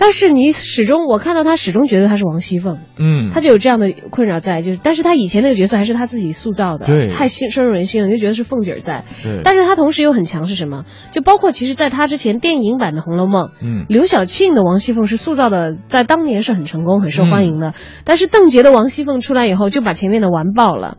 [0.00, 10.86] 但是你始终，我看到他始终觉得他是王熙凤，嗯，他就有这样的困扰在，就是，但是他以前那个角色还是他自己塑造的，对，太深深入人心了，你就觉得是凤姐在，对，但是他同时又很强是什么？
[11.12, 20.96] 就包括其实在他之前电影版的《红楼梦》，嗯，刘晓庆的王熙凤是塑造的，在当年是很成功、很受欢迎的，嗯、但是邓婕的王熙凤出来以后，就把前面的完爆了。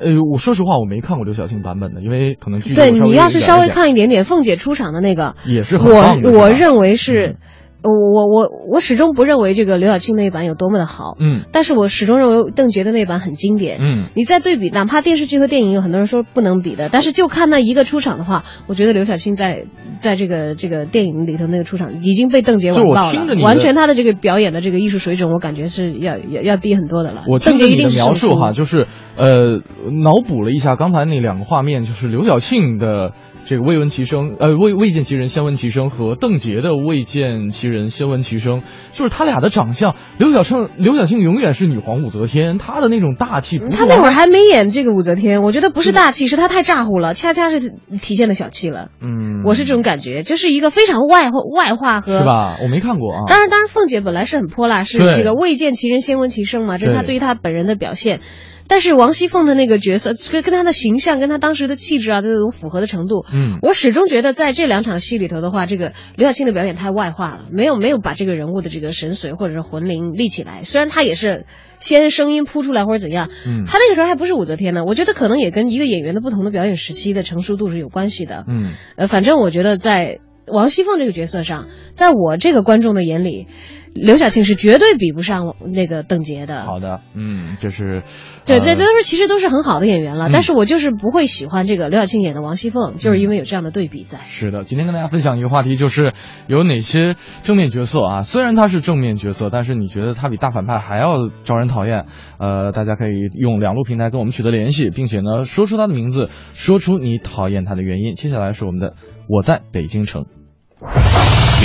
[0.00, 7.36] 呃，我说实话，我没看过刘晓庆版本的，因为可能剧对你要是稍微看一点点，凤姐出场的那个也是很我我认为是。
[7.82, 19.66] 我我我我始终不认为这个刘晓庆那一版有多么的好，嗯，但是我始终认为邓婕的那一版很经典，嗯，你再对比，哪怕电视剧和电影有很多人说不能比的，但是就看那一个出场的话，我觉得刘晓庆在
[20.00, 27.24] 在这个这个电影里头那个出场已经被邓婕完爆了，完全她的这个表演的这个艺术水准，我感觉是要要要低很多的了。
[27.28, 29.60] 我听着你的描述哈，就是呃
[30.02, 33.12] 脑补了一下刚才那两个画面，就是刘晓庆的
[33.46, 47.72] 这个未闻其声，呃，未未见其人先闻其声和邓婕的未见其人先闻其声，就是他俩的长相，刘晓庆刘晓庆永远是女皇武则天，她的那种大气，她那会儿还没演这个武则天，我觉得不是大气，是她太咋呼了，恰恰是
[48.02, 48.88] 体现了小气了。
[49.00, 52.58] 嗯，我是这种感觉，这是一个非常外化外化和是吧？
[52.62, 53.24] 我没看过啊。
[53.26, 58.20] 当然，当然，凤姐本来是很泼辣，是这个未见其人先闻其声嘛，这是她对于她本人的表现。
[58.68, 70.62] 但是王熙凤的那个角色，跟跟她的形象，跟她当时的气质啊，这种符合的程度，嗯，我始终觉得在这两场戏里头的话，这个刘晓庆的表演太外化了，没有没有把这个人物的这个神髓或者是魂灵立起来。
[70.64, 71.46] 虽然她也是
[71.80, 74.84] 先声音扑出来或者怎样，嗯，她那个时候还不是武则天呢。
[74.84, 83.46] 我觉得可能也跟一个演员的不同的表演时期的成熟度是有关系的，嗯，呃，反正我觉得在王熙凤这个角色上，在我这个观众的眼里。
[83.94, 86.62] 刘晓庆是绝对比不上那个邓婕的。
[86.62, 88.02] 好的，嗯，就是，
[88.44, 94.18] 对，这都是其实都是很好的演员了，但是我就是不会喜欢这个刘晓庆演的王熙凤，就是因为有这样的对比在。
[94.18, 96.12] 是的，今天跟大家分享一个话题，就是
[96.46, 98.22] 有哪些正面角色啊？
[98.22, 102.06] 虽然他是正面角色，但是你觉得他比大反派还要招人讨厌？
[102.38, 108.14] 呃，大家可以用两路平台跟我们取得联系，并且呢，说出他的名字，说出你讨厌他的原因。
[108.14, 108.94] 接下来是我们的
[109.28, 110.26] 我在北京城。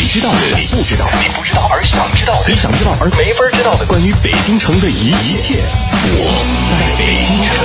[0.04, 5.64] 你知道的，你不知道，你不知道而想知道的，你想知道而没法知道的关于北京城的一一切，
[6.20, 6.28] 我
[6.68, 7.64] 在北京城。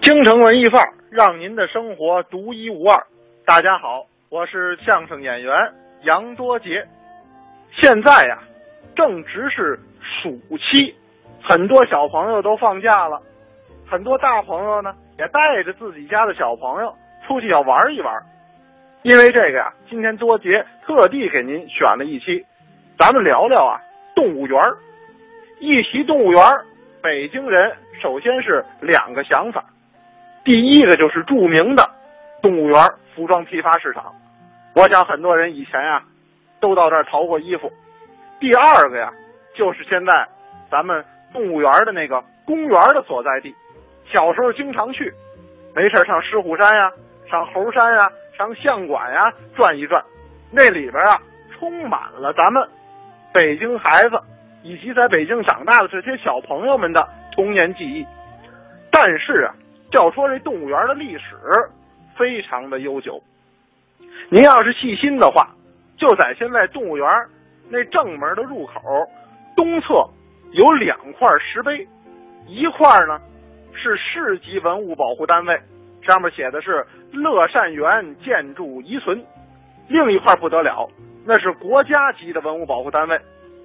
[0.00, 3.04] 京城文艺范儿，让您的生活独一无二。
[3.44, 5.52] 大家好，我是相声演员
[6.04, 6.86] 杨多杰。
[7.76, 8.38] 现在呀，
[8.94, 9.80] 正值是
[10.22, 10.94] 暑期，
[11.42, 13.20] 很多小朋友都放假了。
[13.88, 16.92] 很多大朋友呢，也带着自己家的小朋友
[17.26, 18.12] 出去要玩一玩。
[19.02, 22.44] 因为这个呀，今天多杰特地给您选了一期，
[22.98, 23.80] 咱们聊聊啊
[24.16, 24.60] 动物园
[25.60, 26.42] 一提动物园
[27.00, 29.64] 北京人首先是两个想法，
[30.44, 31.88] 第一个就是著名的
[32.42, 32.82] 动物园
[33.14, 34.12] 服装批发市场，
[34.74, 36.02] 我想很多人以前呀
[36.58, 37.72] 都到这儿淘过衣服。
[38.40, 39.12] 第二个呀，
[39.54, 40.26] 就是现在
[40.68, 43.54] 咱们动物园的那个公园的所在地。
[44.12, 45.12] 小时候经常去，
[45.74, 46.92] 没事上狮虎山呀，
[47.28, 50.02] 上猴山呀，上象馆呀转一转，
[50.50, 51.20] 那里边啊
[51.58, 52.62] 充满了咱们
[53.32, 54.20] 北京孩子
[54.62, 58.06] 以及在北京长大的这些小朋友们的童年记忆。
[58.90, 59.54] 但是啊，
[59.92, 61.36] 要说这动物园的历史
[62.16, 63.20] 非常的悠久，
[64.30, 65.48] 您要是细心的话，
[65.98, 67.06] 就在现在动物园
[67.68, 68.80] 那正门的入口
[69.56, 70.08] 东侧
[70.52, 71.86] 有两块石碑，
[72.46, 73.20] 一块呢。
[73.76, 75.60] 是市级文物保护单位，
[76.02, 79.16] 上面写的是乐善园建筑遗存；
[79.88, 80.88] 另一块不得了，
[81.24, 83.20] 那是国家级的文物保护单位，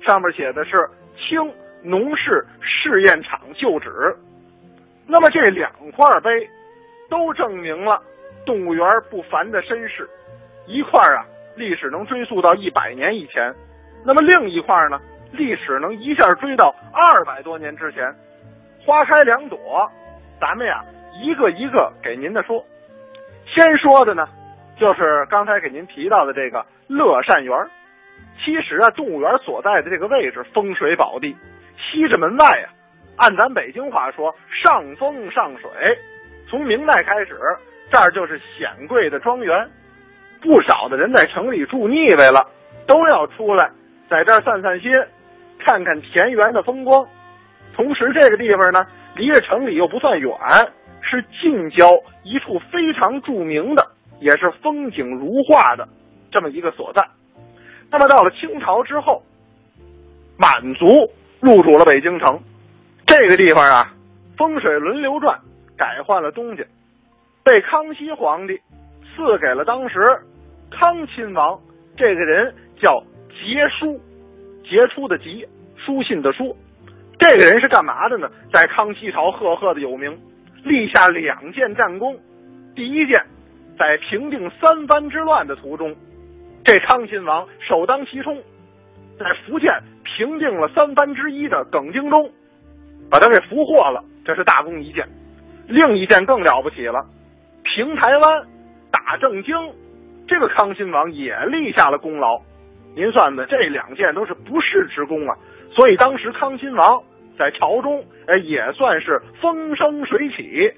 [0.05, 1.51] 上面写的是清
[1.83, 4.15] 农事试验场旧址。
[5.07, 6.47] 那么这两块碑
[7.09, 8.01] 都证明了
[8.45, 10.07] 动物园不凡的身世。
[10.67, 13.51] 一块啊，历史能追溯到一百年以前；
[14.05, 14.99] 那么另一块呢，
[15.31, 18.13] 历史能一下追到二百多年之前。
[18.85, 19.89] 花开两朵。
[20.39, 20.83] 咱们呀，
[21.21, 22.65] 一个一个给您的说。
[23.45, 24.27] 先说的呢，
[24.79, 27.55] 就是刚才给您提到的这个乐善园。
[28.43, 31.35] 其实啊，动物园所在的这个位置风水宝地，
[31.77, 32.69] 西直门外呀，
[33.17, 35.69] 按咱北京话说，上风上水。
[36.49, 37.37] 从明代开始，
[37.91, 39.69] 这儿就是显贵的庄园，
[40.41, 42.49] 不少的人在城里住腻歪了，
[42.87, 43.69] 都要出来
[44.09, 44.91] 在这儿散散心，
[45.59, 47.05] 看看田园的风光。
[47.75, 48.85] 同时，这个地方呢。
[49.13, 50.31] 离着城里又不算远，
[51.01, 51.91] 是近郊
[52.23, 53.85] 一处非常著名的，
[54.21, 55.85] 也是风景如画的
[56.31, 57.05] 这么一个所在。
[57.91, 59.21] 那么到了清朝之后，
[60.37, 61.11] 满族
[61.41, 62.39] 入主了北京城，
[63.05, 63.93] 这个地方啊，
[64.37, 65.37] 风水轮流转，
[65.77, 66.63] 改换了东家，
[67.43, 68.57] 被康熙皇帝
[69.13, 69.99] 赐给了当时
[70.71, 71.59] 康亲王。
[71.97, 73.99] 这个人叫杰书，
[74.63, 75.45] 杰出的杰，
[75.75, 76.55] 书信的书。
[77.21, 78.27] 这个人是干嘛的呢？
[78.51, 80.19] 在康熙朝赫赫的有名，
[80.63, 82.17] 立下两件战功。
[82.75, 83.23] 第一件，
[83.77, 85.95] 在平定三藩之乱的途中，
[86.65, 88.35] 这康亲王首当其冲，
[89.19, 89.71] 在福建
[90.03, 92.27] 平定了三藩之一的耿精忠，
[93.11, 95.07] 把他给俘获了，这是大功一件。
[95.67, 97.05] 另一件更了不起了，
[97.63, 98.47] 平台湾、
[98.91, 99.55] 打正经，
[100.27, 102.41] 这个康亲王也立下了功劳。
[102.95, 105.37] 您算算，这两件都是不世之功啊！
[105.75, 107.03] 所以当时康亲王。
[107.37, 110.71] 在朝中，哎，也算是风生水起，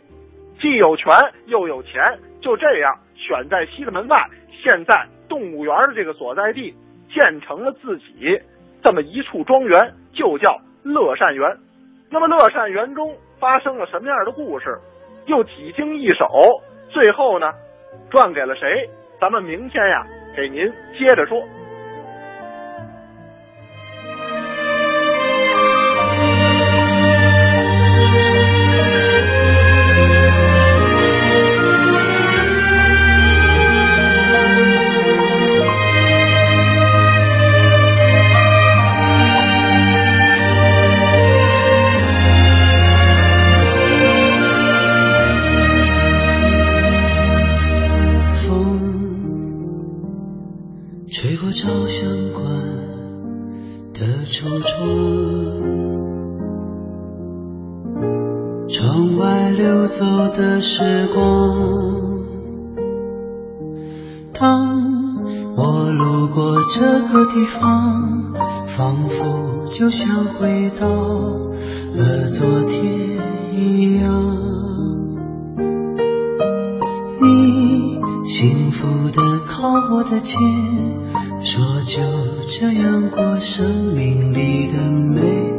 [0.59, 1.11] 既有权
[1.47, 2.01] 又有钱，
[2.41, 4.15] 就这样选在西直门外，
[4.63, 6.73] 现在动物园的这个所在地，
[7.09, 8.39] 建成了自己
[8.83, 11.57] 这么一处庄园，就叫乐善园。
[12.09, 14.77] 那么乐善园中发生了什么样的故事？
[15.25, 16.27] 又几经易手，
[16.89, 17.51] 最后呢，
[18.09, 18.89] 转给了谁？
[19.19, 21.41] 咱们明天呀，给您接着说。
[66.75, 68.33] 这个地方，
[68.65, 72.81] 仿佛就像回到了昨天
[73.51, 74.09] 一样。
[77.21, 80.39] 你幸福的靠我的肩。
[81.43, 82.01] 说就
[82.47, 85.52] 这样过生命里的每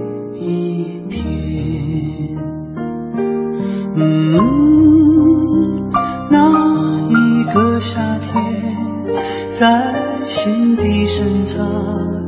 [11.54, 12.23] 底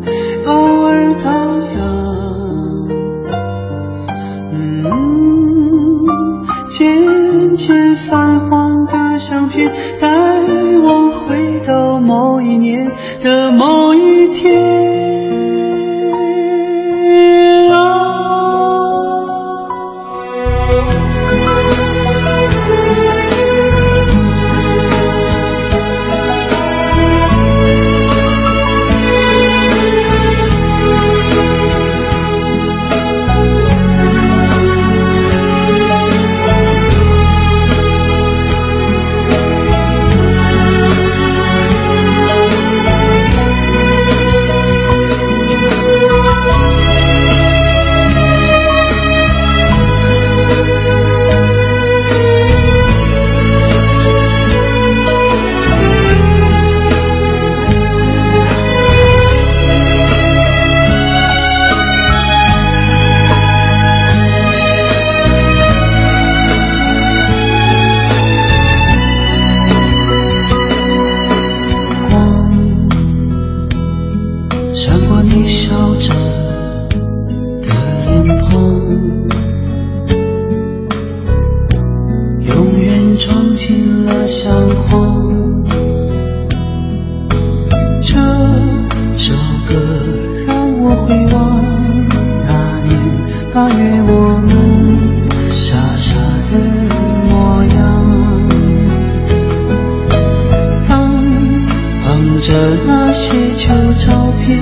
[103.16, 104.60] 些旧照片，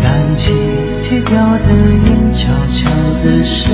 [0.00, 0.54] 燃起
[1.02, 1.68] 戒掉的
[2.06, 2.88] 烟，悄悄
[3.22, 3.68] 的失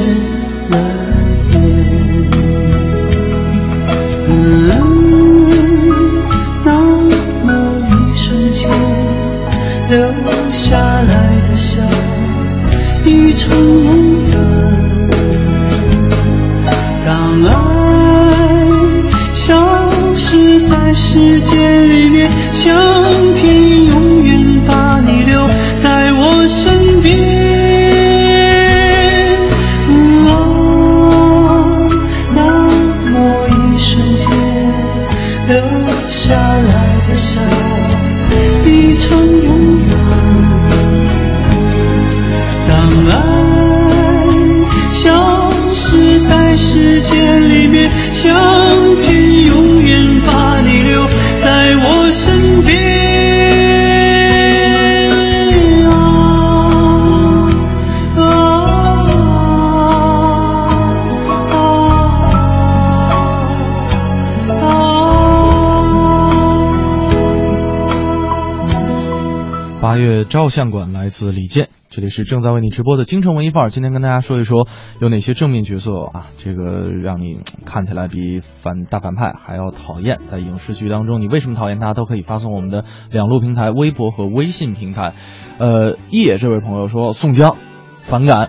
[70.49, 73.69] 照相馆来自李健，这里是正在为你直播的京城文艺范儿。
[73.69, 74.67] 今天跟大家说一说
[74.99, 80.17] 有哪些正面角色啊，这个让你看起来比反大反派还要讨厌。
[80.17, 85.13] 在影视剧当中，你为什么讨厌他，都可以发送我们的两路平台，微博和微信平台。
[85.59, 87.55] 呃，叶这位朋友说宋江
[88.01, 88.49] 反感，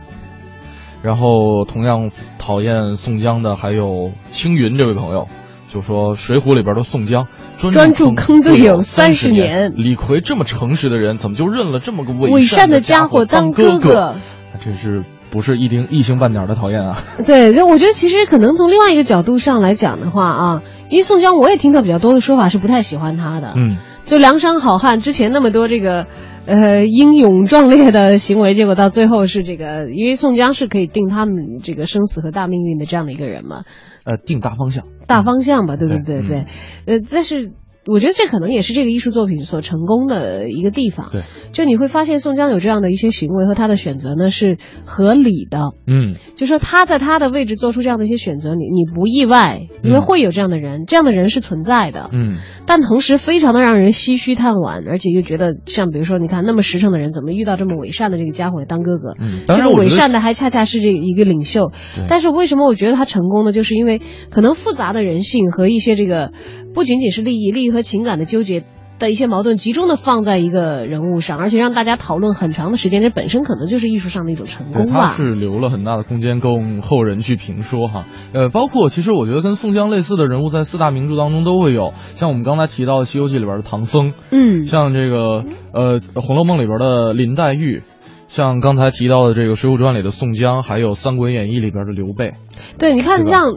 [1.04, 5.28] 然后同样讨厌宋江的还有青云这位朋友。
[5.72, 14.16] 就说《水浒》里边的宋江专注坑队友三30年李逵这么诚实的人，怎么就认了这么个伪善的家家伙当哥哥
[14.60, 16.98] 这是不是一丁一星半点的讨厌啊。
[17.24, 23.54] 对，就我觉得其实可能从另外一个角度上来讲的话啊，因为宋江我也听到比较多的说法是不太喜欢他的。
[23.56, 26.08] 嗯，就梁山好汉之前那么多这个
[26.50, 33.64] 呃英勇壮烈的行为，结果到最后是这个，因为宋江是可以定他们这个生死和大命运的这样的一个人嘛，
[34.04, 36.22] 呃，定大方向，大方向吧，对不对？
[36.22, 36.46] 对对，
[36.86, 37.52] 呃，但是。
[37.92, 41.10] 我觉得这可能也是这个艺术作品所成功的一个地方。
[41.12, 45.72] 对，就你会发现宋江有这样的一些行为和他的选择呢是合理的。
[45.88, 52.10] 嗯，就说他在他的位置做出这样的一些选择，你你不意外，因为会有这样的人，这样的人是存在的。
[52.14, 59.16] 嗯，但同时非常的让人唏嘘叹惋，而且又觉得像比如说，你看那么实诚的人，怎么遇到这么伪善的这个家伙来当哥哥？
[59.20, 61.72] 嗯，这个伪善的还恰恰是这一个领袖。
[62.08, 63.52] 但是为什么我觉得他成功呢？
[63.52, 66.32] 就是因为可能复杂的人性和一些这个
[66.80, 68.64] 不仅仅是利益、利益和情感的纠结。
[69.00, 75.08] 的一些矛盾集中的放在一个人物上，而且让大家讨论很长的时间，这本身可能就是艺术上的一种成功吧。
[75.08, 78.04] 他是留了很大的空间供后人去评说哈。
[78.34, 87.84] 呃，包括其实我觉得跟宋江类似的人物在四大名著当中都会有，像我们刚才提到《西游记》里边的唐僧，嗯，像这个呃《红楼梦》里边的林黛玉。
[88.30, 92.36] 像刚才提到的这个《水浒传》里的宋江，还有《三国演义》里边的刘备。
[92.78, 93.54] 对，你看让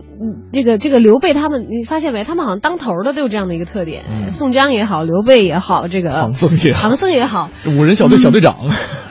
[0.51, 2.25] 这个这个刘备他们，你发现没？
[2.25, 4.03] 他们好像当头的都有这样的一个特点。
[4.09, 8.57] 嗯、宋江也好，刘备也好，这个唐僧也好，唐僧也好，五人小队小队长，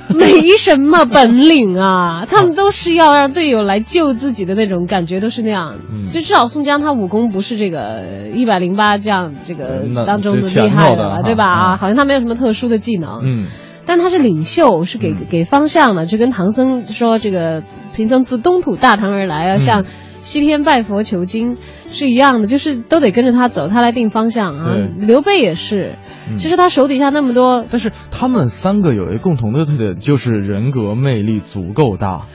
[0.10, 2.26] 嗯、没什么本领啊。
[2.26, 5.76] 他们都是要让队友来救自己的那种感觉，都是那样。
[5.94, 11.46] 嗯、就至少宋江他武功不是这个一百零八将这个当中的厉害的吧，对吧？
[11.46, 13.22] 啊，好像他没有什么特殊的技能。
[13.24, 13.48] 嗯。
[13.86, 17.64] 但他是领袖，是给给方向的，就跟唐僧说这个
[17.96, 19.86] 贫僧自东土大唐而来啊，向
[20.20, 21.58] 西天拜佛求经
[21.92, 24.78] 是一样的，就是都得跟着他走，他来定方向啊。
[25.00, 25.96] 刘备也是，
[26.38, 32.28] 其实他手底下那么多，但是他们三个有一个共同的特点，就是人格魅力足够大。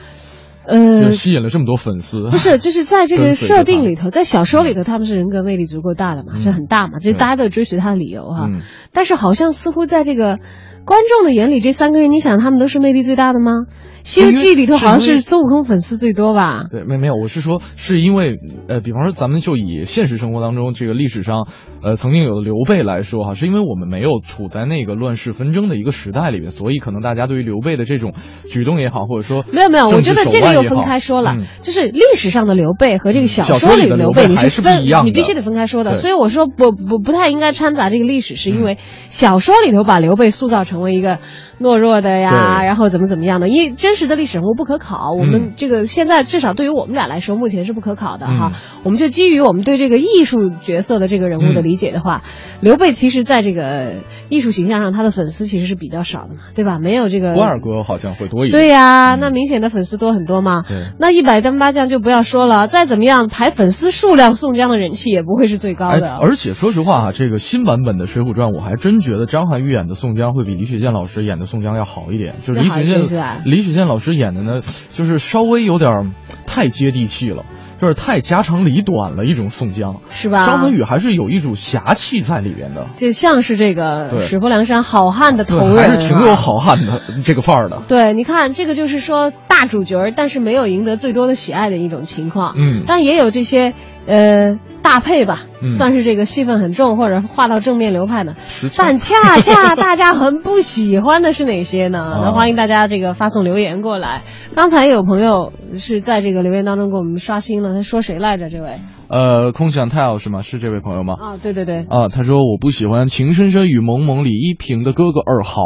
[0.69, 8.49] 呃，吸引了这么多粉丝，不是，就是在这个设定里头，在小说里头，他们是人格魅力足够大的嘛，是很大嘛，这大家都追随他的理由哈。
[8.91, 10.39] 但是好像似乎在这个
[10.87, 13.51] 观众的眼里，这三个人，你想他们都是魅力最大的吗？
[14.09, 16.63] 《西游记》里头好像是孙悟空粉丝最多吧？
[16.71, 21.45] 对，没没有，我是说，是因为呃，比方说咱们就以现实生活当中这个历史上
[21.83, 28.13] 呃曾经有的刘备来说哈，是因为我们没有处在那个乱世纷争的一个时代里面，所以可能大家对于刘备的这种
[28.49, 35.95] 举动也好，或者说没有没有，我觉得这个又分开说了，就是历史上的刘备和这个小说里的刘备你是分，你必须得分开说的。
[35.95, 38.77] 所以我说不不不太应该掺杂这个历史，是因为
[39.09, 41.19] 小说里头把刘备塑造成为一个
[41.59, 44.77] 懦弱的呀，然后怎么怎么样的，因为真实的历史人物不可。
[44.77, 48.51] 考我们这个现在至少对于我们俩来说，目前是不可考的哈。
[48.83, 52.21] 我们就基于我们对这个艺术角色的这个人物的理解的话，
[52.61, 53.95] 刘备其实在这个
[54.29, 56.77] 艺术形象上，他的粉丝其实是比较少的嘛，对吧？
[56.77, 58.61] 没有这个关二哥好像会多一点。
[58.61, 60.63] 对呀，那明显的粉丝多很多嘛。
[60.99, 66.17] 那一百单八将就不要说了，再怎么样排粉丝数量，宋江的人气也不会是最高的。
[66.17, 72.35] 而且说实话啊，这个新版本的《水浒传》，我还真觉得张涵予演的宋江会比李雪健老师演的宋江要好一点。
[72.45, 74.61] 就是李雪健，李雪健老师演的呢。
[74.93, 76.13] 就是稍微有点
[76.45, 77.45] 太接地气了，
[77.79, 80.45] 就是太家长里短了一种宋江，是吧？
[80.45, 87.83] 张涵予还是有一种侠气在里边的，就像是这个水泊梁山好汉的头人，还是挺有好汉的这个范儿的。
[87.87, 92.55] 对，你看这个就是说大主角，但是没有赢得最多的喜爱的一种情况。
[92.57, 93.75] 嗯，但也有这些
[94.07, 98.35] 呃搭配吧，算是这个戏份很重或者画到正面流派的。
[98.77, 102.17] 但恰恰大家很不喜欢的是哪些呢？
[102.23, 104.23] 那欢迎大家这个发送留言过来。
[104.55, 108.49] 刚才有朋友是在这个留言当中给我们刷新了，他说谁来着？
[108.49, 108.75] 这位？
[109.09, 110.41] 呃，空想太好是吗？
[110.41, 111.13] 是这位朋友吗？
[111.19, 111.85] 啊，对对对。
[111.89, 115.61] 啊，他说我不喜欢《情深深雨蒙蒙》里依萍的哥哥尔豪。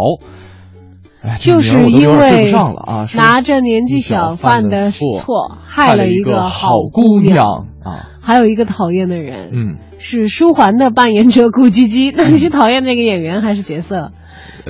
[1.40, 8.08] 就是因为啊，拿着年纪小犯的错，害了一个好姑娘啊。
[8.24, 12.14] 还有一个讨厌的人，嗯，是舒缓的扮演者顾唧唧。
[12.16, 14.12] 那你是讨厌那个演员还是角色？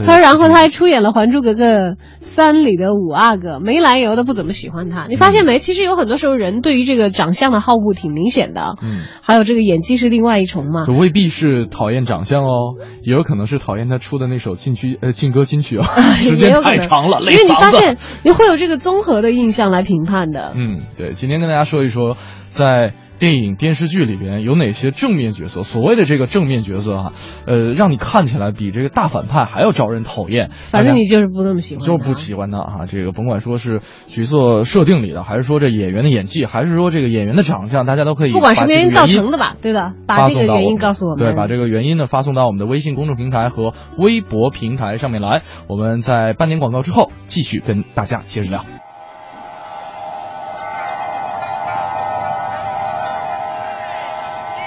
[0.05, 5.07] 他然后他还出演了《还珠格格三》里的五阿哥，没来由的不怎么喜欢他。
[5.07, 5.59] 你发现没？
[5.59, 8.75] 其实有很多时候人对于这个长相的好恶挺明显的。
[8.81, 10.85] 嗯，还有这个演技是另外一重嘛。
[10.87, 15.83] 未必是讨厌长相哦，也 有可能是讨厌他出的那首禁区呃禁歌金曲哦，
[16.15, 20.53] 时间太长了，因为你发现你会有这个综合的印象来评判的。
[20.55, 22.17] 嗯，对，今天跟大家说一说
[22.49, 22.93] 在。
[23.21, 25.61] 电影电视剧里边有哪些正面角色？
[25.61, 27.13] 所谓的这个正面角色啊，
[27.45, 30.49] 呃，让你看起来比这个大反派还要招人讨厌。
[30.49, 32.85] 反正你就是不那么喜欢，就是不喜欢他啊。
[32.89, 41.23] 这个甭管说是角色设定里的，还是说这演员的演技，还是说这个演员的长相，大家都可以不管什么原因造成的吧，对的，把这个原因告诉我们。
[41.23, 45.43] 对，把这个原因呢发送到我们的微信公众平台和微博平台上面来。
[45.67, 48.80] 我们在半年广告之后继续跟大家接着聊。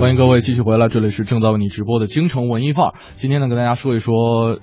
[0.00, 2.94] 欢迎各位继续回来，这里是正在为你直播的京城文艺范儿。
[3.16, 4.58] 今天呢，跟大家说一说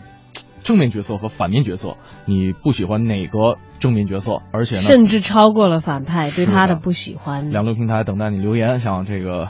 [0.63, 4.41] 正面角色和反面角色，你不喜欢哪个正面角色？
[4.51, 7.51] 而且呢，甚至超过了反派对他的的不喜欢。
[7.51, 8.79] 两路平台等待你留言。
[8.79, 9.49] 像这个，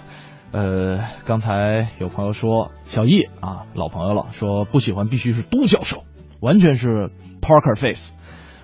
[0.51, 6.03] 呃，刚才有朋友说小易啊，老朋友了，说不喜欢必须是都教授，
[6.41, 7.11] 完全是
[7.41, 8.13] Parker face，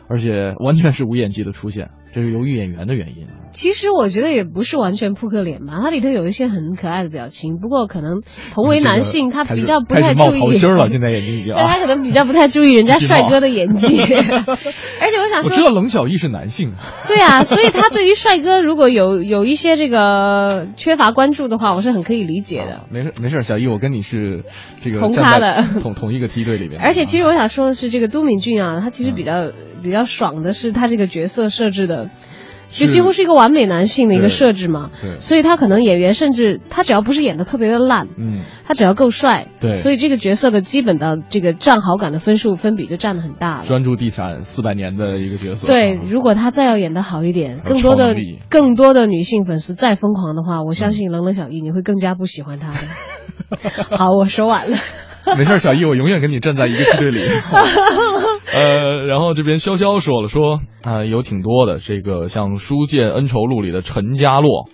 [0.09, 3.27] 而且完全是无演技的出现，这是由于演员的原因。
[3.51, 8.21] 其实我觉得也不是完全扑克脸吧，它里头有一些很可爱的表情，不过可能
[8.53, 10.39] 同为男性，他比较不太注意。
[10.39, 11.79] 桃心了，现在眼睛已经但他啊。
[11.83, 16.73] 可能比较不太注意人家帅哥的演技， 而且我想说我知道，冷小艺是男性，
[17.07, 22.85] 对啊，所以他对于帅哥如果有有一些这个缺乏关注的话，我是很可以理解的。
[22.89, 24.45] 没事没事，小艺，我跟你是
[24.81, 26.81] 这个同站在咖的同同一个梯队里面。
[26.81, 29.51] 而且其实我想说的是，这个都敏俊啊，他其实比较、
[29.83, 32.02] 比较爽的是他这个角色设置的。
[32.73, 43.65] 就几乎是一个完美男性的一个设置嘛，对所以他可能演员甚至他只要不是演的特别的烂，嗯，他只要够帅，对所以这个角色的基本的这个占好感的分数分比就占的很大了。
[43.65, 45.67] 专注地产四百年的一个角色。
[45.67, 48.15] 对，啊如果他再要演的好一点，更多的
[48.49, 52.79] 更多的女性粉丝再疯狂的话，我相信冷冷小艺你会更加不喜欢他的。
[53.97, 54.77] 好，我说完了。
[55.37, 57.21] 没事，小易，我永远跟你站在一个梯队里。
[58.51, 64.67] 呃，然后这边潇潇说了，说啊、有挺多的，这个像《书剑恩仇录》里的陈家洛，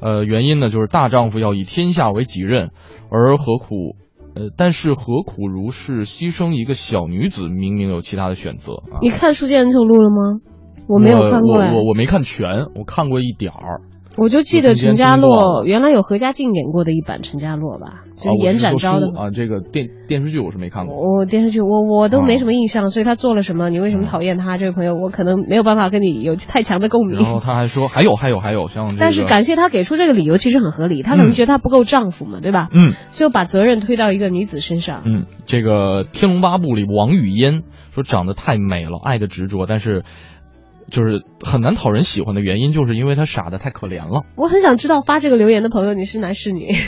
[0.00, 2.70] 呃，原因呢就是大丈夫要以天下为己任，
[3.10, 3.96] 而何苦？
[4.34, 7.48] 呃，但是何苦如是牺牲一个小女子？
[7.48, 8.98] 明明有其他的选择啊！
[9.00, 10.40] 你看《书剑恩仇录》了吗？
[10.88, 13.80] 我没有看过哎我，我我没看全，我看过一点儿。
[14.16, 19.06] 我就记得陈家洛原来有何家劲演过的一版陈家洛吧，就是延展昭的。
[19.16, 20.96] 啊，这个电电视剧我是没看过。
[20.96, 23.70] 我电视剧我我都啊没什么印象，所以他做了什么？
[23.70, 24.56] 你为什么讨厌他？
[24.56, 27.24] 这位朋友，我可能没有办法跟你有太强的共鸣然。
[27.24, 31.02] 后他还说，还有还有还有，像这个，但是感谢他给出这个理由，其实很合理。
[31.02, 32.68] 他可能觉得他不够丈夫嘛，对吧？
[32.72, 35.02] 嗯就把责任推到一个女子身上。
[35.04, 37.62] 嗯，这个《天龙八部》里王语嫣
[37.92, 40.04] 说长得太美了，爱的执着，但是
[40.90, 44.24] 就是很难讨人喜欢的原因，就是因为他傻的太可怜了。
[44.36, 46.68] 我很想知道发这个留言的朋友你是男是女？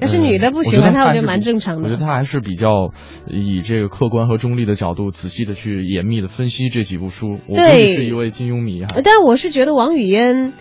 [0.00, 2.04] 要是女的不喜欢他，我觉得蛮正常的我觉得。
[2.04, 2.90] 他还是比较
[3.28, 7.38] 以这个客观和中立的角度，仔细的去严密的分析这几部书。
[7.48, 8.88] 我估计是一位金庸迷哈。
[9.04, 10.52] 但是我是觉得王语嫣，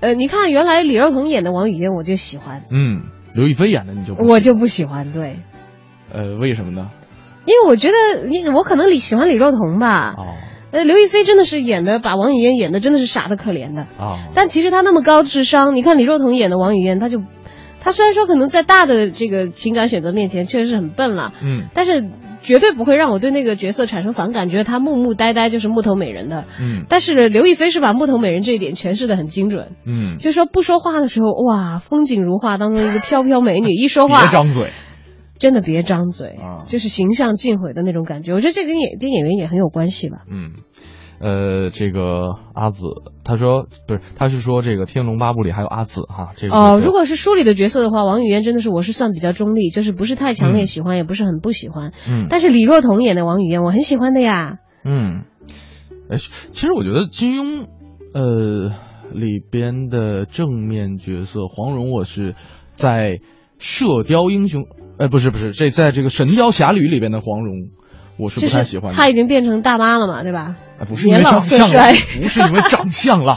[0.00, 3.02] 呃，你看原来李若彤演的王语嫣我就喜欢，嗯，
[3.34, 5.38] 刘亦菲演的你就不我就不喜欢，对，
[6.12, 6.90] 呃为什么呢？
[7.46, 10.14] 因为我觉得你我可能李喜欢李若彤吧。
[10.16, 10.36] 哦
[10.70, 13.82] 呃，刘亦菲真的是演的，把王语嫣演的真的是傻的可怜的。
[13.98, 17.22] 啊，但其实她那么高智商，你看李若彤演的王语嫣，她就，
[17.80, 22.04] 她虽然说可能在大的这个情感选择面前确实是很笨了，嗯但是
[22.40, 26.44] 绝对不会让我对那个角色产生反感，觉得她木木呆呆就是木头美人的。
[26.60, 34.70] 嗯但是刘亦菲是把木头美人这一点诠释的很精准，嗯，就说不说话的时候，哇，风景如画当中一个飘飘美女，一说话别张嘴。
[35.38, 38.32] 真的别张嘴，啊就是形象尽毁的那种感觉。
[38.32, 40.18] 我觉得这跟演跟演员也很有关系吧。
[40.30, 40.52] 嗯，
[41.20, 42.86] 呃，这个阿紫，
[43.24, 51.92] 他说不是，他是说这个《天龙八部》里还有阿紫哈，这个哦，如果是书里的角色的话，王语嫣真的是我是算比较中立，就是不是太强烈嗯喜欢，也不是很不喜欢。
[52.08, 54.58] 嗯但是李若彤演的王语嫣，我很喜欢的呀。
[54.84, 55.24] 嗯，
[56.10, 57.66] 哎，其实我觉得金庸
[58.14, 58.70] 呃
[59.12, 62.34] 里边的正面角色黄蓉，我是
[62.76, 62.90] 在
[63.58, 64.62] 《射雕英雄》
[64.98, 67.68] 呃不是不是这在这个《神雕侠侣》里边的黄蓉，
[68.18, 68.96] 我是不太喜欢的。
[68.96, 70.56] 她已经变成大妈了嘛，对吧？
[70.78, 73.32] 啊，不是因为长相不是因为长相了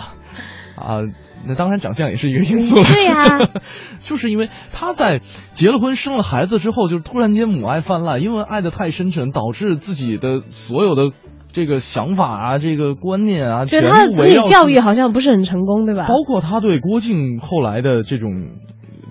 [0.75, 1.01] 啊，
[1.47, 2.83] 那当然长相也是一个因素了。
[2.83, 3.49] 对呀
[3.99, 5.21] 就是因为她在
[5.53, 11.11] 结了婚、生了孩子之后，就是突然间母爱泛滥，因为爱的太深沉，导致自己的所有的
[11.51, 16.07] 这个想法啊、这个观念啊，全觉得她的子部围绕女教育好像不是很成功，对吧？
[16.07, 18.49] 包括他对郭靖后来的这种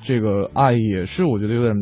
[0.05, 1.75] 这个爱，也是我觉得有点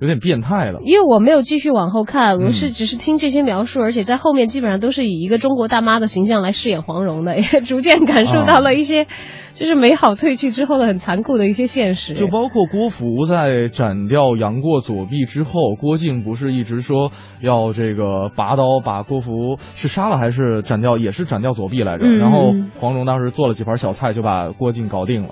[0.00, 0.80] 有点变态了。
[0.82, 9.06] 因为我没有继续往后看，我嗯是只是听这些描述，而且在后面基本上都是以一个中国大妈的形象来饰演黄蓉的， 也逐渐感受到了一些，
[9.54, 12.14] 就是美好褪去之后的很残酷的一些现实。
[12.14, 17.10] 就包括郭芙在斩掉杨过左臂之后，郭靖不是一直说
[17.40, 22.04] 要这个拔刀把郭芙是杀了还是斩掉，也是斩掉左臂来着。
[22.04, 25.28] 嗯然后黄蓉当时做了几盘小菜就把郭靖搞定了。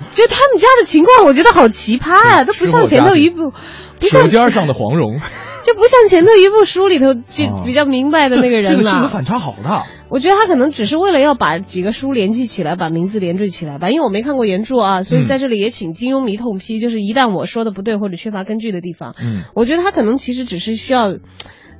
[0.14, 3.52] 就他们家的情况，我觉得好奇葩啊，都不像前头一部，
[3.98, 5.18] 不像舌尖上的黄蓉，
[5.64, 9.08] 就不像前头一部书里头就啊比较明白的那个人了这个性格。
[9.08, 9.84] 反差好大。
[10.08, 13.88] 我觉得他可能只是为了要把几个书联系起来，把名字连缀起来吧。
[13.90, 21.14] 因为我没看过原著啊，所以嗯在这里也请金庸迷痛批，就是一旦我说的不对或者缺乏根据的地方，嗯，我觉得他可能其实只是需要。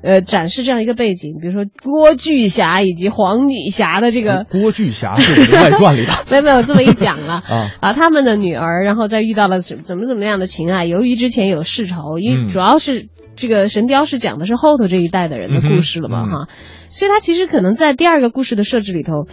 [0.04, 6.12] 呃，展示这样一个背景，比如说郭巨侠以及黄女侠的这个，郭巨侠是我的外传里的。
[6.30, 7.42] 没有没有这么一讲了。
[7.48, 7.70] 啊。
[7.80, 12.48] 啊，他们的女儿，然后再遇到了怎怎么怎么样的情爱，由于之前有世仇，因为嗯。
[12.48, 16.48] 主要是这个《神雕》是讲的是后头这一代的人的故事了嘛，哈，
[16.88, 19.26] 所以他其实可能在第二个故事的设置里头，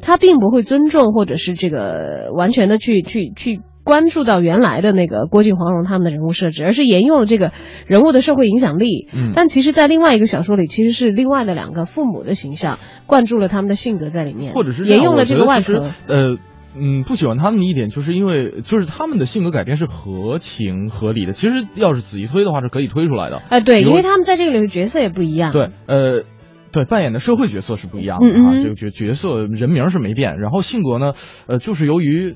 [0.00, 7.52] 他并不会尊重或者是这个完全的去去去关注到原来的那个郭靖、黄蓉他们的人物设置，而是沿用了这个
[7.86, 9.08] 人物的社会影响力。
[9.14, 15.90] 嗯但其实，在另外一个小说里，其实是另外的两个父母的形象，灌注了他们的性格在里面，或者是沿用了这个外壳壳。。
[16.08, 16.38] 呃，
[16.76, 21.32] 嗯，不喜欢他们的一点，就是因为就是他们的性格改变是合情合理的。
[21.32, 23.42] 其实要是仔细推的话，是可以推出来的。
[23.50, 25.52] 哎，对，因为他们在这个里的角色也不一样。
[25.52, 26.24] 对，呃。
[26.72, 31.12] 对，扮演的社会角色是不一样的啊，这个角角色人名是没变，然后性格呢，
[31.46, 32.34] 呃，就是由于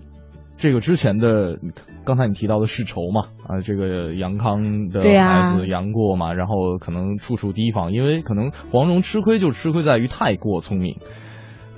[0.59, 1.59] 这个之前的
[2.05, 10.97] 刚才你提到的世仇嘛，啊，这个杨康的孩子杨过嘛，然后可能处处提防，因为可能黄蓉吃亏就吃亏在于太过聪明，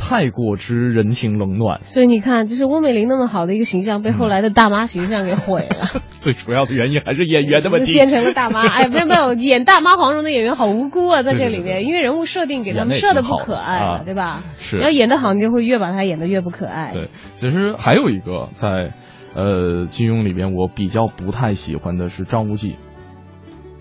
[0.01, 7.93] 太过之人情冷暖，所以你看，就是翁美玲那么好的一个形象，被后来的大妈形象给毁了， 最主要的原因还是演员的问题。
[7.93, 8.67] 变成了大妈。
[8.67, 14.43] 哎，没有没有，演大妈黄蓉的演员好无辜啊，在这里面，因为人物设定给他们设的不可爱对吧？
[14.59, 16.93] 是你要演得好，你就会越把他演得越不可爱。
[16.95, 18.91] 对，其实还有一个在
[19.35, 22.77] 呃金庸里边，我比较不太喜欢的是张无忌。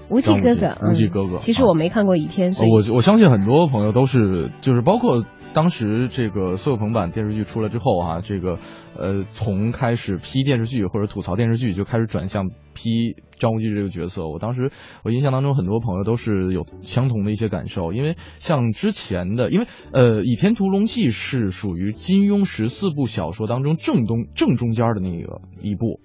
[0.10, 8.58] 无忌哥哥，无忌哥哥嗯其实我没看过《倚天》，所呃以我我相信很多朋友都是，就是包括当时这个苏有朋版电视剧出来之后哈、这个
[8.98, 14.28] 呃从开始批电视剧或者吐槽电视剧，就开始转向批张无忌这个角色。
[14.28, 14.72] 我当时
[15.04, 26.00] 我印象当中，很多朋友都是有相同的一些感受，因为像之前的，因为呃《倚天屠龙记》是属于金庸十四部小说当中正东正中间的那个一部。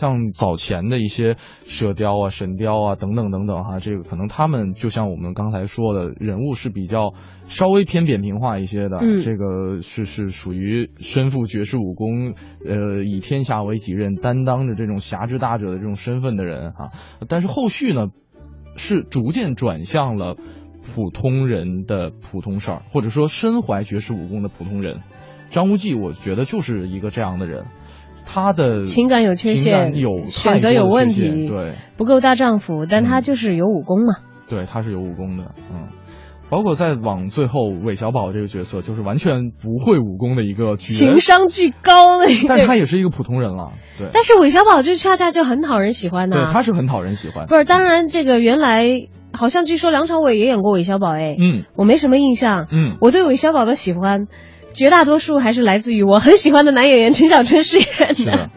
[0.00, 1.36] 像早前的一些
[1.66, 7.14] 射雕啊、神雕啊等等等等哈，这个可能他们就像我们刚才说的人物是比较
[7.46, 12.34] 稍微偏扁平化一些的，嗯这个是是属于身负绝世武功，
[12.64, 16.90] 呃，以天下为己任，担当着这种侠之大者的这种身份的人哈。
[17.28, 18.08] 但是后续呢，
[18.76, 20.36] 是逐渐转向了
[20.94, 25.00] 普通人的普通事儿，或者说身怀绝世武功的普通人。
[25.50, 27.64] 张无忌，我觉得就是一个这样的人。
[28.30, 31.72] 他的情感有缺陷，有选择有问题，对。
[31.96, 34.14] 不够大丈夫，但他就是有武功嘛。
[34.48, 35.88] 对，他是有武功的，嗯，
[36.48, 51.64] 包括再往最后韦小宝这个角色，就是完全不会武功的一个角情商巨高的一个，但是他也是一个普通人了，对，但是韦小宝就恰恰就很讨人喜欢呐、对，他是很讨人喜欢，不是，当然这个原来好像据说梁朝伟也演过韦小宝，哎，嗯。
[51.74, 54.28] 我没什么印象，嗯，我对韦小宝的喜欢，
[54.78, 58.50] 绝大多数还是来自于我很喜欢的男演员陈小春饰演是的。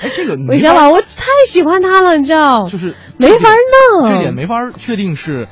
[0.00, 2.68] 哎，这个韦小宝，我太喜欢他了，你知道？
[2.68, 3.48] 就是没法
[4.00, 5.48] 弄，这点没法确定是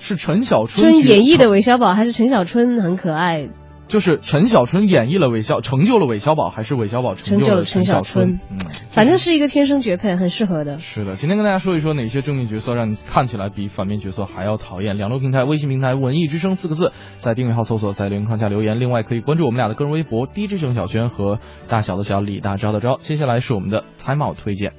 [0.00, 3.48] 是陈小春春演绎的韦小宝，还是陈小春很可爱？
[3.90, 8.38] 就是陈小春演绎了韦小，成就了韦小宝，还是韦小宝成就了陈小春？
[8.48, 8.56] 嗯，
[8.92, 10.78] 反正是一个天生绝配，很适合的。
[10.78, 14.96] 是的，今天跟大家说一说哪些正面角色让你看起来比反面角色还要讨厌。
[14.96, 18.78] 两路平台，微信平台“文艺之声”四个字，在订阅号搜索，在留言框下留言。
[18.78, 22.96] 另外可以关注我们俩的个人微博 “DJ 郑小轩”和大小的小李大招的招。
[22.98, 24.72] 接下来是我们的 Time Out 推荐。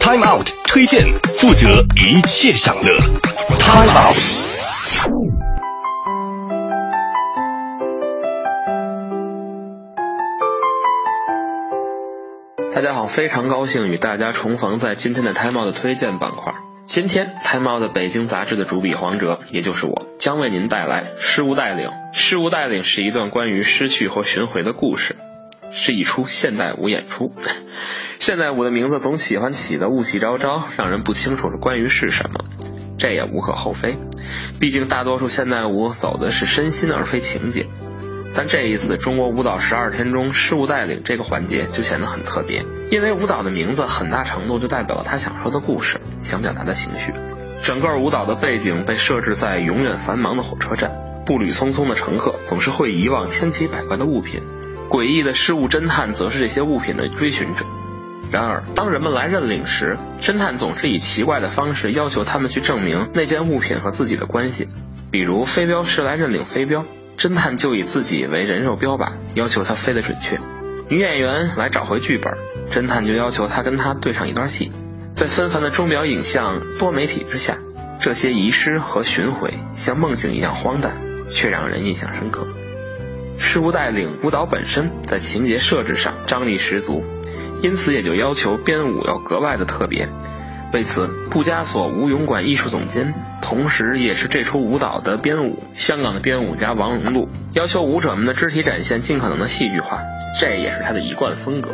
[0.00, 1.04] Time Out 推荐，
[1.38, 2.98] 负责一切享乐。
[3.58, 5.35] Time Out。
[12.76, 16.52] 大家好，非常高兴与大家重逢在今天的 Time Out 的推荐板块。
[16.86, 21.88] 今天 Time Out 的北京杂志的主笔黄哲，也就是我，将为您带来《失物带领》。
[22.12, 25.16] 《失物带领》是一段关于失去和寻回的故事，
[25.70, 27.32] 是一出现代舞演出。
[28.20, 32.44] 现代舞的名字总喜欢起的雾气昭昭，让人不清楚是关于是什么。
[32.98, 33.96] 这也无可厚非，
[34.60, 37.68] 毕竟大多数现代舞走的是身心而非情节。
[38.36, 47.12] 但这一次中国舞蹈十二天中事物带领这个环节就显得很特别，因为舞蹈的名字很大程度就代表了他想说的故事，想表达的情绪。
[47.62, 50.92] 整个舞蹈的背景被设置在永远繁忙的火车站，
[51.24, 54.42] 步履匆匆的乘客总是会遗忘千奇百怪的物品，
[54.90, 57.64] 诡异的失物侦探则是这些物品的追寻者。
[58.30, 64.68] 然而，当人们来认领时，侦探总是以奇怪的方式要求他们去证明那件物品和自己的关系。
[65.10, 66.84] 比如，飞镖师来认领飞镖，
[67.16, 70.38] 侦探就以自己为人肉标靶，要求他飞得准确。
[70.88, 72.34] 女演员来找回剧本，
[72.70, 74.70] 侦探就要求她跟他对上一段戏。
[75.14, 77.58] 在纷繁的钟表影像多媒体之下，
[77.98, 80.96] 这些遗失和寻回像梦境一样荒诞，
[81.30, 82.46] 却让人印象深刻。
[83.38, 87.02] 事物带领舞蹈本身在情节设置上张力十足，
[87.62, 90.08] 因此也就要求编舞要格外的特别。
[90.72, 100.02] 为此，布加索舞泳馆艺术总监，同时也是这出舞蹈的编舞，香港的编舞家王荣禄，要求舞者们的肢体展现尽可能的戏剧化，
[100.38, 101.70] 这也是他的一贯风格。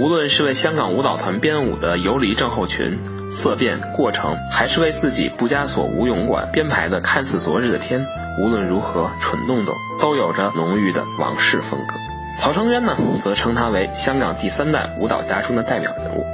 [0.00, 2.98] 无论是为香港舞蹈团编舞的游离症候群、
[3.30, 8.04] 色变过程，还是为自己布加索舞泳馆编排的看似昨日的天，
[8.40, 11.94] 无论如何蠢动动，都有着浓郁的往事风格。
[12.36, 16.24] 曹成渊呢，则称他为香港第三代舞蹈家中的代表人物。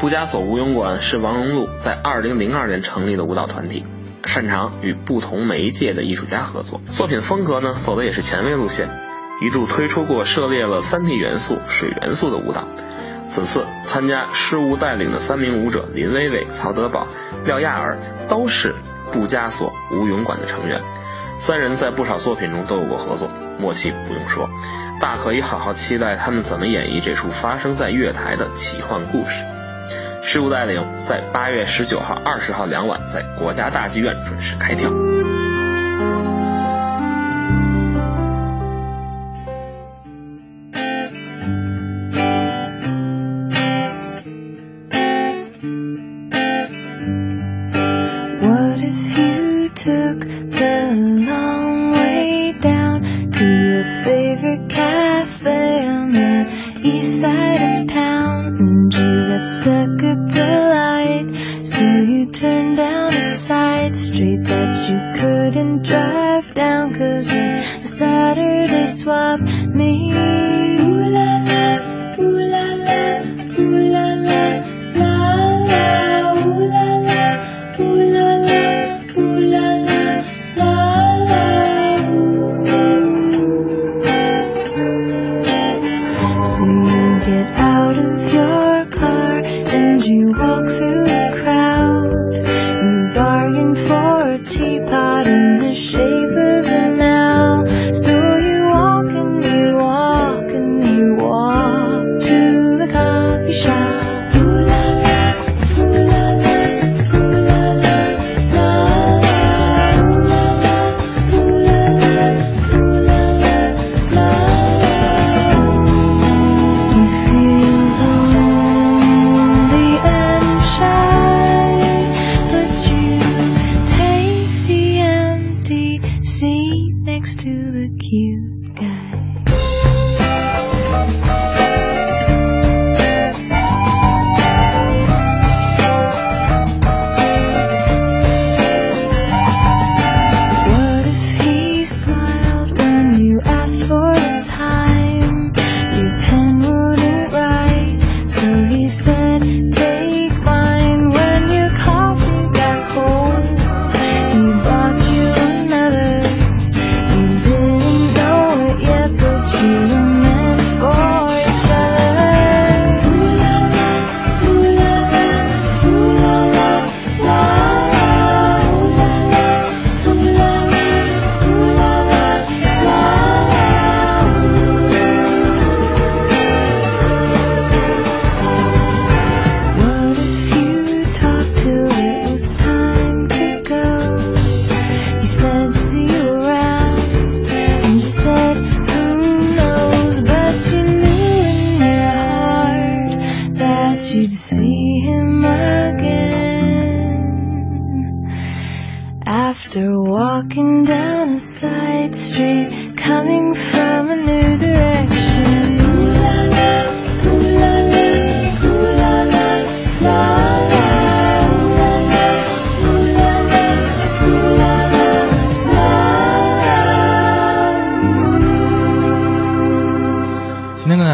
[0.00, 3.84] 布加索舞泳馆是王荣禄在2002年成立的舞蹈团体，
[4.24, 8.88] 擅长与不同媒介的艺术家合作，作品风格呢走的也是前卫路线，
[9.42, 12.66] 一度推出过涉猎了三 D 元素、水元素的舞蹈。
[13.26, 17.06] 此次参加失物带领的三名舞者林薇薇、曹德宝、
[17.44, 18.74] 廖亚儿都是
[19.12, 20.80] 布加索舞泳馆的成员，
[21.36, 23.28] 三人在不少作品中都有过合作，
[23.58, 24.48] 默契不用说，
[24.98, 29.44] 大可以好好期待他们怎么演绎这出发生在月台的奇幻故事。
[30.22, 34.90] 事物带领在八月十九号、二十号两晚在国家大剧院准时开跳。
[90.50, 90.99] Walk through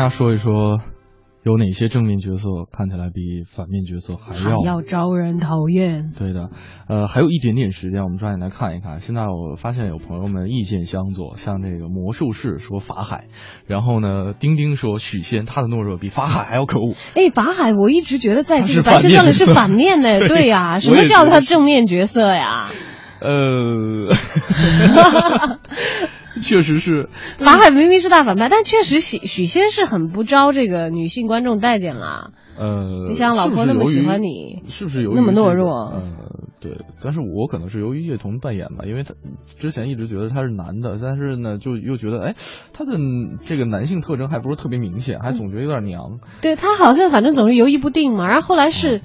[0.07, 0.79] 家说一说，
[1.43, 6.13] 有哪些正面角色看起来比反面角色还要还要招人讨厌。
[6.17, 6.51] 对的，
[6.89, 9.01] 呃，还有一点点时间，我们抓紧来看一看。
[9.01, 13.25] 现在我发现有朋友们意见相左，像这个魔术师说法海，
[13.67, 16.95] 然后呢，丁丁说许仙，他的懦弱比法海还要可恶。
[17.15, 22.69] 哎，法海，我一直觉得在这个他是白蛇传里是反面角色反面的，对 对呀、我什么叫他正面角色呀？
[23.19, 24.09] 呃，
[26.43, 27.09] 确实是。
[27.39, 32.31] 法海明明是大反派，但确实许许仙是很不招这个女性观众待见啦。
[32.59, 35.91] 呃，你想老婆那么喜欢你，是不是由于那么懦弱？
[35.91, 36.03] 呃，
[36.61, 39.15] 对，但是我可能是由于叶童扮演吧，因为他
[39.59, 42.35] 之前一直觉得他是男的，但是呢，就又觉得哎，
[42.73, 42.93] 他的
[43.47, 46.19] 这个男性特征还不是特别明显，还总觉得有点娘。
[46.41, 48.27] 对他好像反正总是犹豫不定嘛。
[48.29, 49.03] 然后后来是。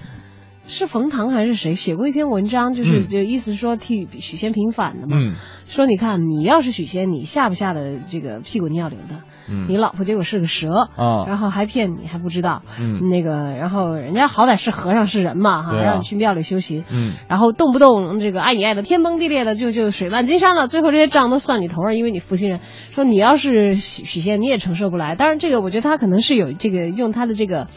[0.67, 5.17] 是冯唐还是谁写过一篇文章，就是嗯就意思说替许仙平反的嘛。
[5.17, 5.35] 嗯
[5.65, 9.21] 说你看，你要是许仙，你下不下的这个屁股尿流的。
[9.49, 12.61] 嗯你老婆结果是个蛇啊然后还骗你还不知道。
[12.77, 16.83] 嗯那个，然后人家好歹是和尚是人嘛哈，啊让你去庙里修行。
[16.89, 22.59] 嗯然后动不动这个爱你爱的天崩地裂的，就就水漫金山了，最后这些账都算你头上，因为你负心人。
[22.89, 25.15] 说你要是许许仙，你也承受不来。
[25.15, 27.67] 当然，这个我觉得他可能是有这个用他的这个。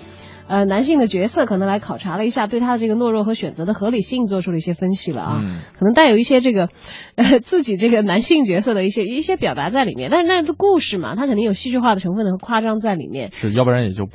[0.46, 6.68] 呃，男性的角色可能来考察了一下，对他的这个懦弱和选择的合理性做出了一些分析了啊，嗯可能带有一些这个，
[7.16, 10.10] 呃，自己这个男性角色的一些一些表达在里面。
[10.10, 13.32] 但是那个故事嘛，它肯定有戏剧化的成分和夸张在里面。
[13.32, 14.08] 是，要不然也就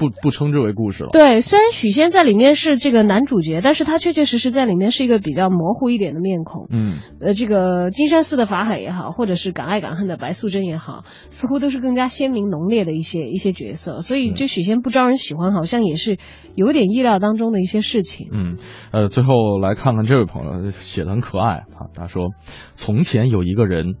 [0.00, 1.10] 不不称之为故事了。
[1.12, 6.68] 对，虽然许仙在里面是这个男主角，但是他确确实实在里面是一个比较模糊一点的面孔。
[6.70, 14.00] 嗯呃，这个金山寺的法海也好，或者是敢爱敢恨的白素贞也好，似乎都是更加鲜明浓烈的一些一些角色。
[14.00, 16.16] 所以这许仙不招人喜欢，好像也是
[16.54, 18.28] 有点意料当中的一些事情。
[18.32, 18.56] 嗯，
[18.92, 22.28] 呃，最后来看看这位朋友写的很可爱啊，他说
[22.74, 23.96] ：“从前有一个人，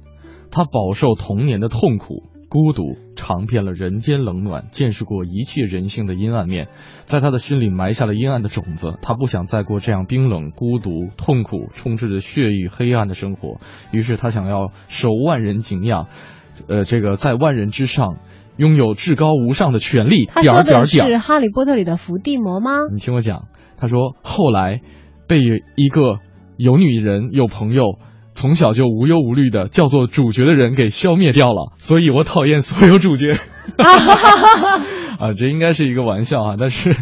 [0.50, 6.66] 他饱受童年的痛苦。”孤独，尝遍了人间冷暖，见识过一切人性的阴暗面，
[7.04, 8.98] 在他的心里埋下了阴暗的种子。
[9.02, 13.60] 他不想再过这样冰冷、孤独、痛苦、充斥着血与黑暗的生活，
[13.92, 16.08] 于是他想要受万人敬仰，
[16.66, 18.16] 呃，这个在万人之上，
[18.56, 20.24] 拥有至高无上的权利。
[20.24, 22.72] 点他说的是《哈利波特》里的伏地魔吗？
[22.92, 23.46] 你听我讲，
[23.76, 24.80] 他说后来
[25.28, 25.40] 被
[25.76, 26.18] 一个
[26.56, 27.96] 有女人有朋友，
[28.40, 33.32] 从小就无忧无虑的叫做主角的人给消灭掉了，所以我讨厌所有主角。
[35.20, 36.96] 啊，这应该是一个玩笑啊，但是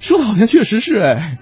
[0.00, 1.38] 说的好像确实是哎。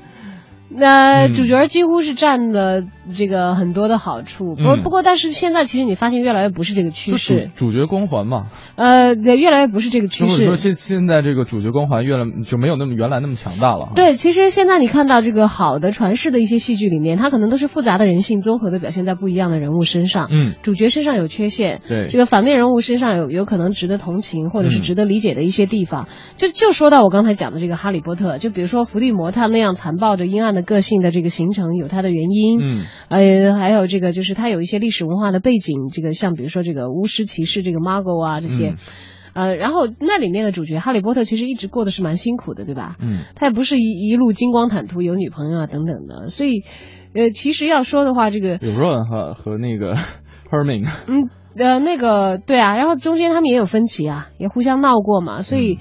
[0.70, 8.46] 那嗯主角几乎是占了这个很多的好处，不、嗯不过但是现在其实你发现越来越不是这个趋势，主主角光环嘛，
[8.76, 10.36] 呃，对越来越不是这个趋势。
[10.36, 10.74] 所以说势。
[10.74, 13.92] 现现在这个主角光环越来就没有那么原来那么强大了。
[13.94, 20.28] 对，其实现在你看到这个好的传世的一些戏剧里面，它可能都是复杂的人性综合的表现在不一样的人物身上。
[20.30, 26.08] 嗯，主角身上有缺陷，对这个反面人物身上有有可能值得同情或者是嗯值得理解的一些地方。
[26.36, 38.70] 就就说到我刚才讲的这个哈利波特，就比如说伏地魔他那样残暴的阴暗的个性的这个形成有它的原因，嗯，呃，还有这个就是它有一些历史文化的背景，这个像比如说这个巫师骑士这个 Margot 啊这些。
[38.70, 38.76] 嗯
[39.34, 42.96] 呃，然后那里面的主角哈利波特其实一直过得是蛮辛苦的，对吧？
[42.98, 46.64] 嗯，他也不是一一路金光坦途有女朋友啊等等的，所以，
[47.14, 49.94] 呃，其实要说的话，这个有 Ron 和和那个
[50.50, 55.78] Herming，嗯呃那个对啊，然后中间他们也有分歧啊，也互相闹过嘛，所以。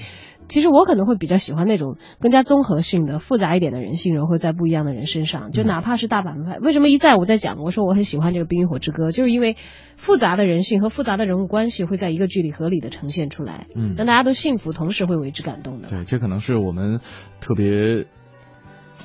[0.47, 6.57] 其实我可能会比较喜欢那种更加综合性的、复杂一点的人性融合在不一样的人身上，就哪怕是大反派。
[6.59, 9.55] 为什么一再我在讲，我说我很喜欢这个《冰与火之歌》，就是因为
[9.95, 15.89] 复杂的人性和复杂的人物关系会在一个剧里合理的呈现出来，嗯让大家都幸福，同时会为之感动的。
[15.89, 16.99] 对，这可能是我们
[17.41, 18.05] 特别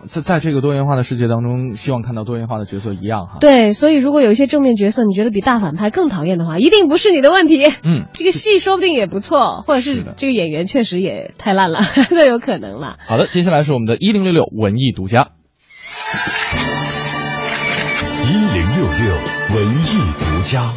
[0.06, 7.64] 在在这个多元化的世界当中，希望看到多元化的角色一样哈。，对，所以如果有一些正面角色你觉得比大反派更讨厌的话，一定不是你的问题。
[7.84, 11.80] 嗯，这个戏说不定也不错，或者是这个演员确实也太烂了，
[12.10, 12.98] 都有可能了。
[13.06, 15.28] 好的，接下来是我们的一零六六文艺独家。
[18.24, 19.14] 一零六六
[19.56, 20.72] 文艺独家。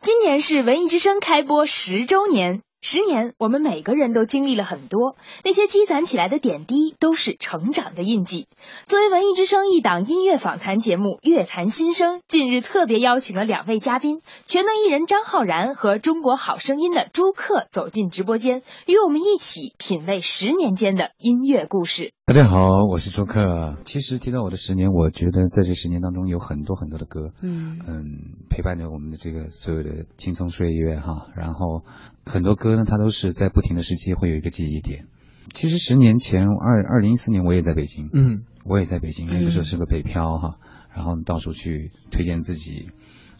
[0.00, 2.60] 今年是文艺之声开播十周年。
[2.82, 8.46] 十年，我们每个人都经历了很多，那些积攒起来的点滴都是成长的印记。
[8.86, 22.12] 作为文艺之声一档音乐访谈节目《乐坛新生》，近日特别邀请了两位嘉宾，全能艺人张浩然和中国好声音的朱克走进直播间，与我们一起品味十年间的音乐故事。
[22.26, 23.78] 大家好，我是朱克。
[23.84, 28.04] 其实提到我的十年，我觉得在这十年当中有很多很多的歌，嗯嗯，
[28.50, 31.28] 陪伴着我们的这个所有的轻松岁月哈。
[31.36, 31.84] 然后
[32.24, 35.06] 很多歌呢，它都是在不停的时期会有一个记忆点。
[35.54, 40.58] 其实十年前，二二零一四年我也在北京，嗯，我也在北京，那个时候是个北漂哈，
[40.92, 42.90] 然后到处去推荐自己，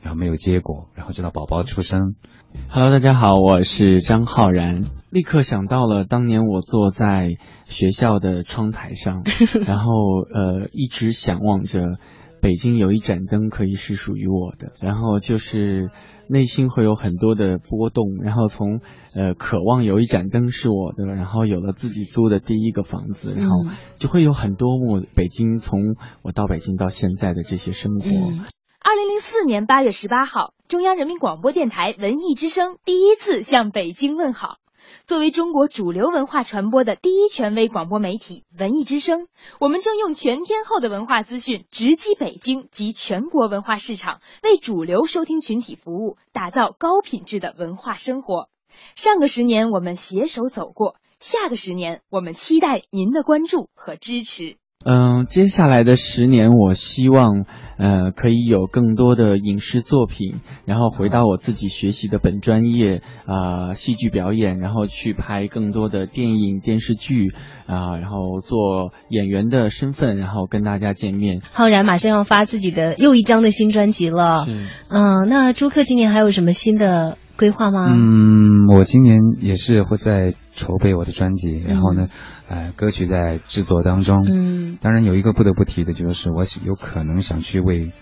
[0.07, 2.15] 然后没有结果，然后直到宝宝出生
[2.71, 4.85] ，Hello，大家好，我是张浩然。
[5.11, 7.33] 立刻想到了当年我坐在
[7.65, 9.25] 学校的窗台上，
[9.67, 9.91] 然后
[10.33, 11.99] 呃一直想望着
[12.41, 15.91] 北京有一盏灯可以是属于我的，然后就是
[16.29, 18.79] 内心会有很多的波动，然后从
[19.17, 28.09] 呃渴望有一盏灯是我的，然后有了自己租的第一个房子，然后嗯就会有很多我北京从我到北京到现在的这些生活。
[28.09, 28.45] 嗯
[28.89, 34.59] 二零零四年八月十八号，中央人民广播电台文艺之声第一次向北京问好。
[35.07, 39.27] 作为中国主流文化传播的第一权威广播媒体，文艺之声，
[39.59, 48.49] 我们正用全天候的文化资讯直击北京及全国文化市场，为主流收听群体服务，打造高品质的文化生活。
[48.95, 54.59] 上个十年我们携手走过，下个十年我们期待您的关注和支持。
[54.89, 57.45] 嗯，接下来的十年，我希望
[57.77, 67.35] 呃可以有更多的影视作品，然后回到我自己学习的本专业啊、戏剧表演，然后去拍更多的电影、电视剧
[67.67, 71.41] 啊、然后做演员的身份，然后跟大家见面。
[71.51, 74.47] 浩然马上要发自己的又一张的新专辑了，
[74.89, 77.93] 嗯，那朱克今年还有什么新的规划吗？
[77.95, 82.09] 嗯，我今年也是会在筹备我的专辑，然后呢，
[82.49, 84.27] 呃，歌曲在制作当中。
[84.29, 87.93] 嗯，当然有一个不得不提的就是，我有可能想去为，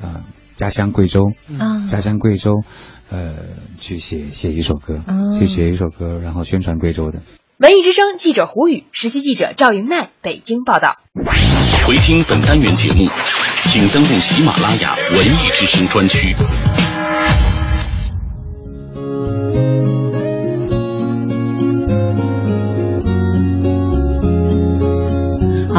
[0.00, 0.22] 呃，
[0.56, 2.62] 家乡贵州，啊家乡贵州，
[3.10, 3.34] 呃，
[3.78, 7.20] 去写写一首歌，哦去写一首歌，然后宣传贵州的。
[7.58, 10.96] 文艺之声记者胡宇，实习记者赵云奈，北京报道。
[11.86, 13.08] 回听本单元节目，
[13.66, 16.34] 请登录喜马拉雅文艺之声专区。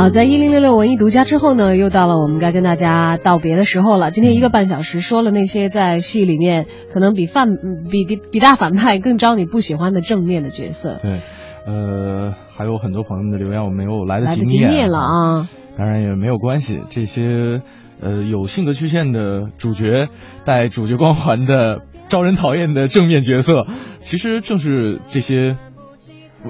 [0.04, 4.12] 好，在一零六六文艺独家之后呢，又到了我们该跟大家道别的时候了。
[4.12, 11.22] 今天一个半小时说了那些在戏里面可能比反嗯比比比大反派更招你不喜欢的正面的角色，对，
[11.66, 15.48] 呃，还有很多朋友们的留言我没有来得来得及念了啊。
[15.78, 17.62] 当然也没有关系，这些
[18.02, 20.10] 呃有性格缺陷的主角，
[20.44, 23.68] 带主角光环的招人讨厌的正面角色，
[24.00, 25.56] 其实正是这些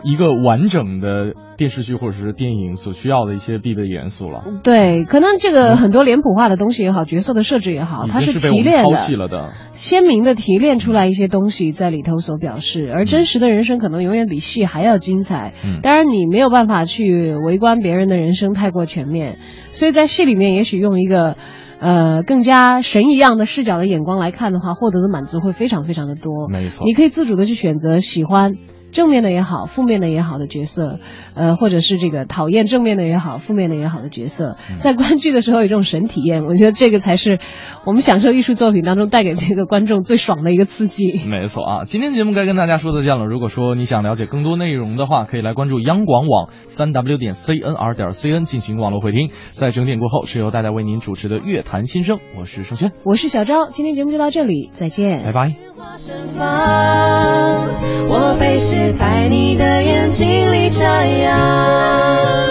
[0.03, 4.43] 一个完整的电视剧或者是电影所需要的一些必备元素了。
[4.66, 8.84] 对，可能这个很多脸谱化的东西也好，角色的设置也好，它是提炼。
[8.84, 9.53] 了的。
[9.76, 15.53] 鲜明的提炼出来一些东西在里头所表示，而真实的人生可能永远比戏还要精彩。
[15.64, 19.38] 嗯当然，你没有办法去围观别人的人生太过全面，
[19.70, 21.38] 所以在戏里面，也许用一个
[21.80, 26.49] 呃更加神一样的视角的眼光来看的话，获得的满足会非常非常的多。
[26.49, 28.55] 没错你可以自主的去选择喜欢。
[28.93, 30.99] 正面的也好，负面的也好的角色，
[31.35, 37.39] 呃，或者是这个讨厌正面的也好，负面的也好的角色，嗯在观剧的时候有这种神体验，我觉得这个才是
[37.85, 41.27] 我们享受艺术作品当中带给这个观众最爽的一个刺激。
[41.27, 43.25] 没错啊，今天节目该跟大家说再见了。
[43.25, 49.29] 如果说你想了解更多内容的话，可以来关注央广网三 w 点 cnr 点 cn 进行网络回听。
[49.51, 55.72] 在整点过后，是由大家为您主持的乐坛新生，我是盛轩，我是小昭，今天节目就到这里，再见，拜拜。
[55.86, 57.67] 我身旁
[58.07, 62.47] 我被写在你的眼睛里眨呀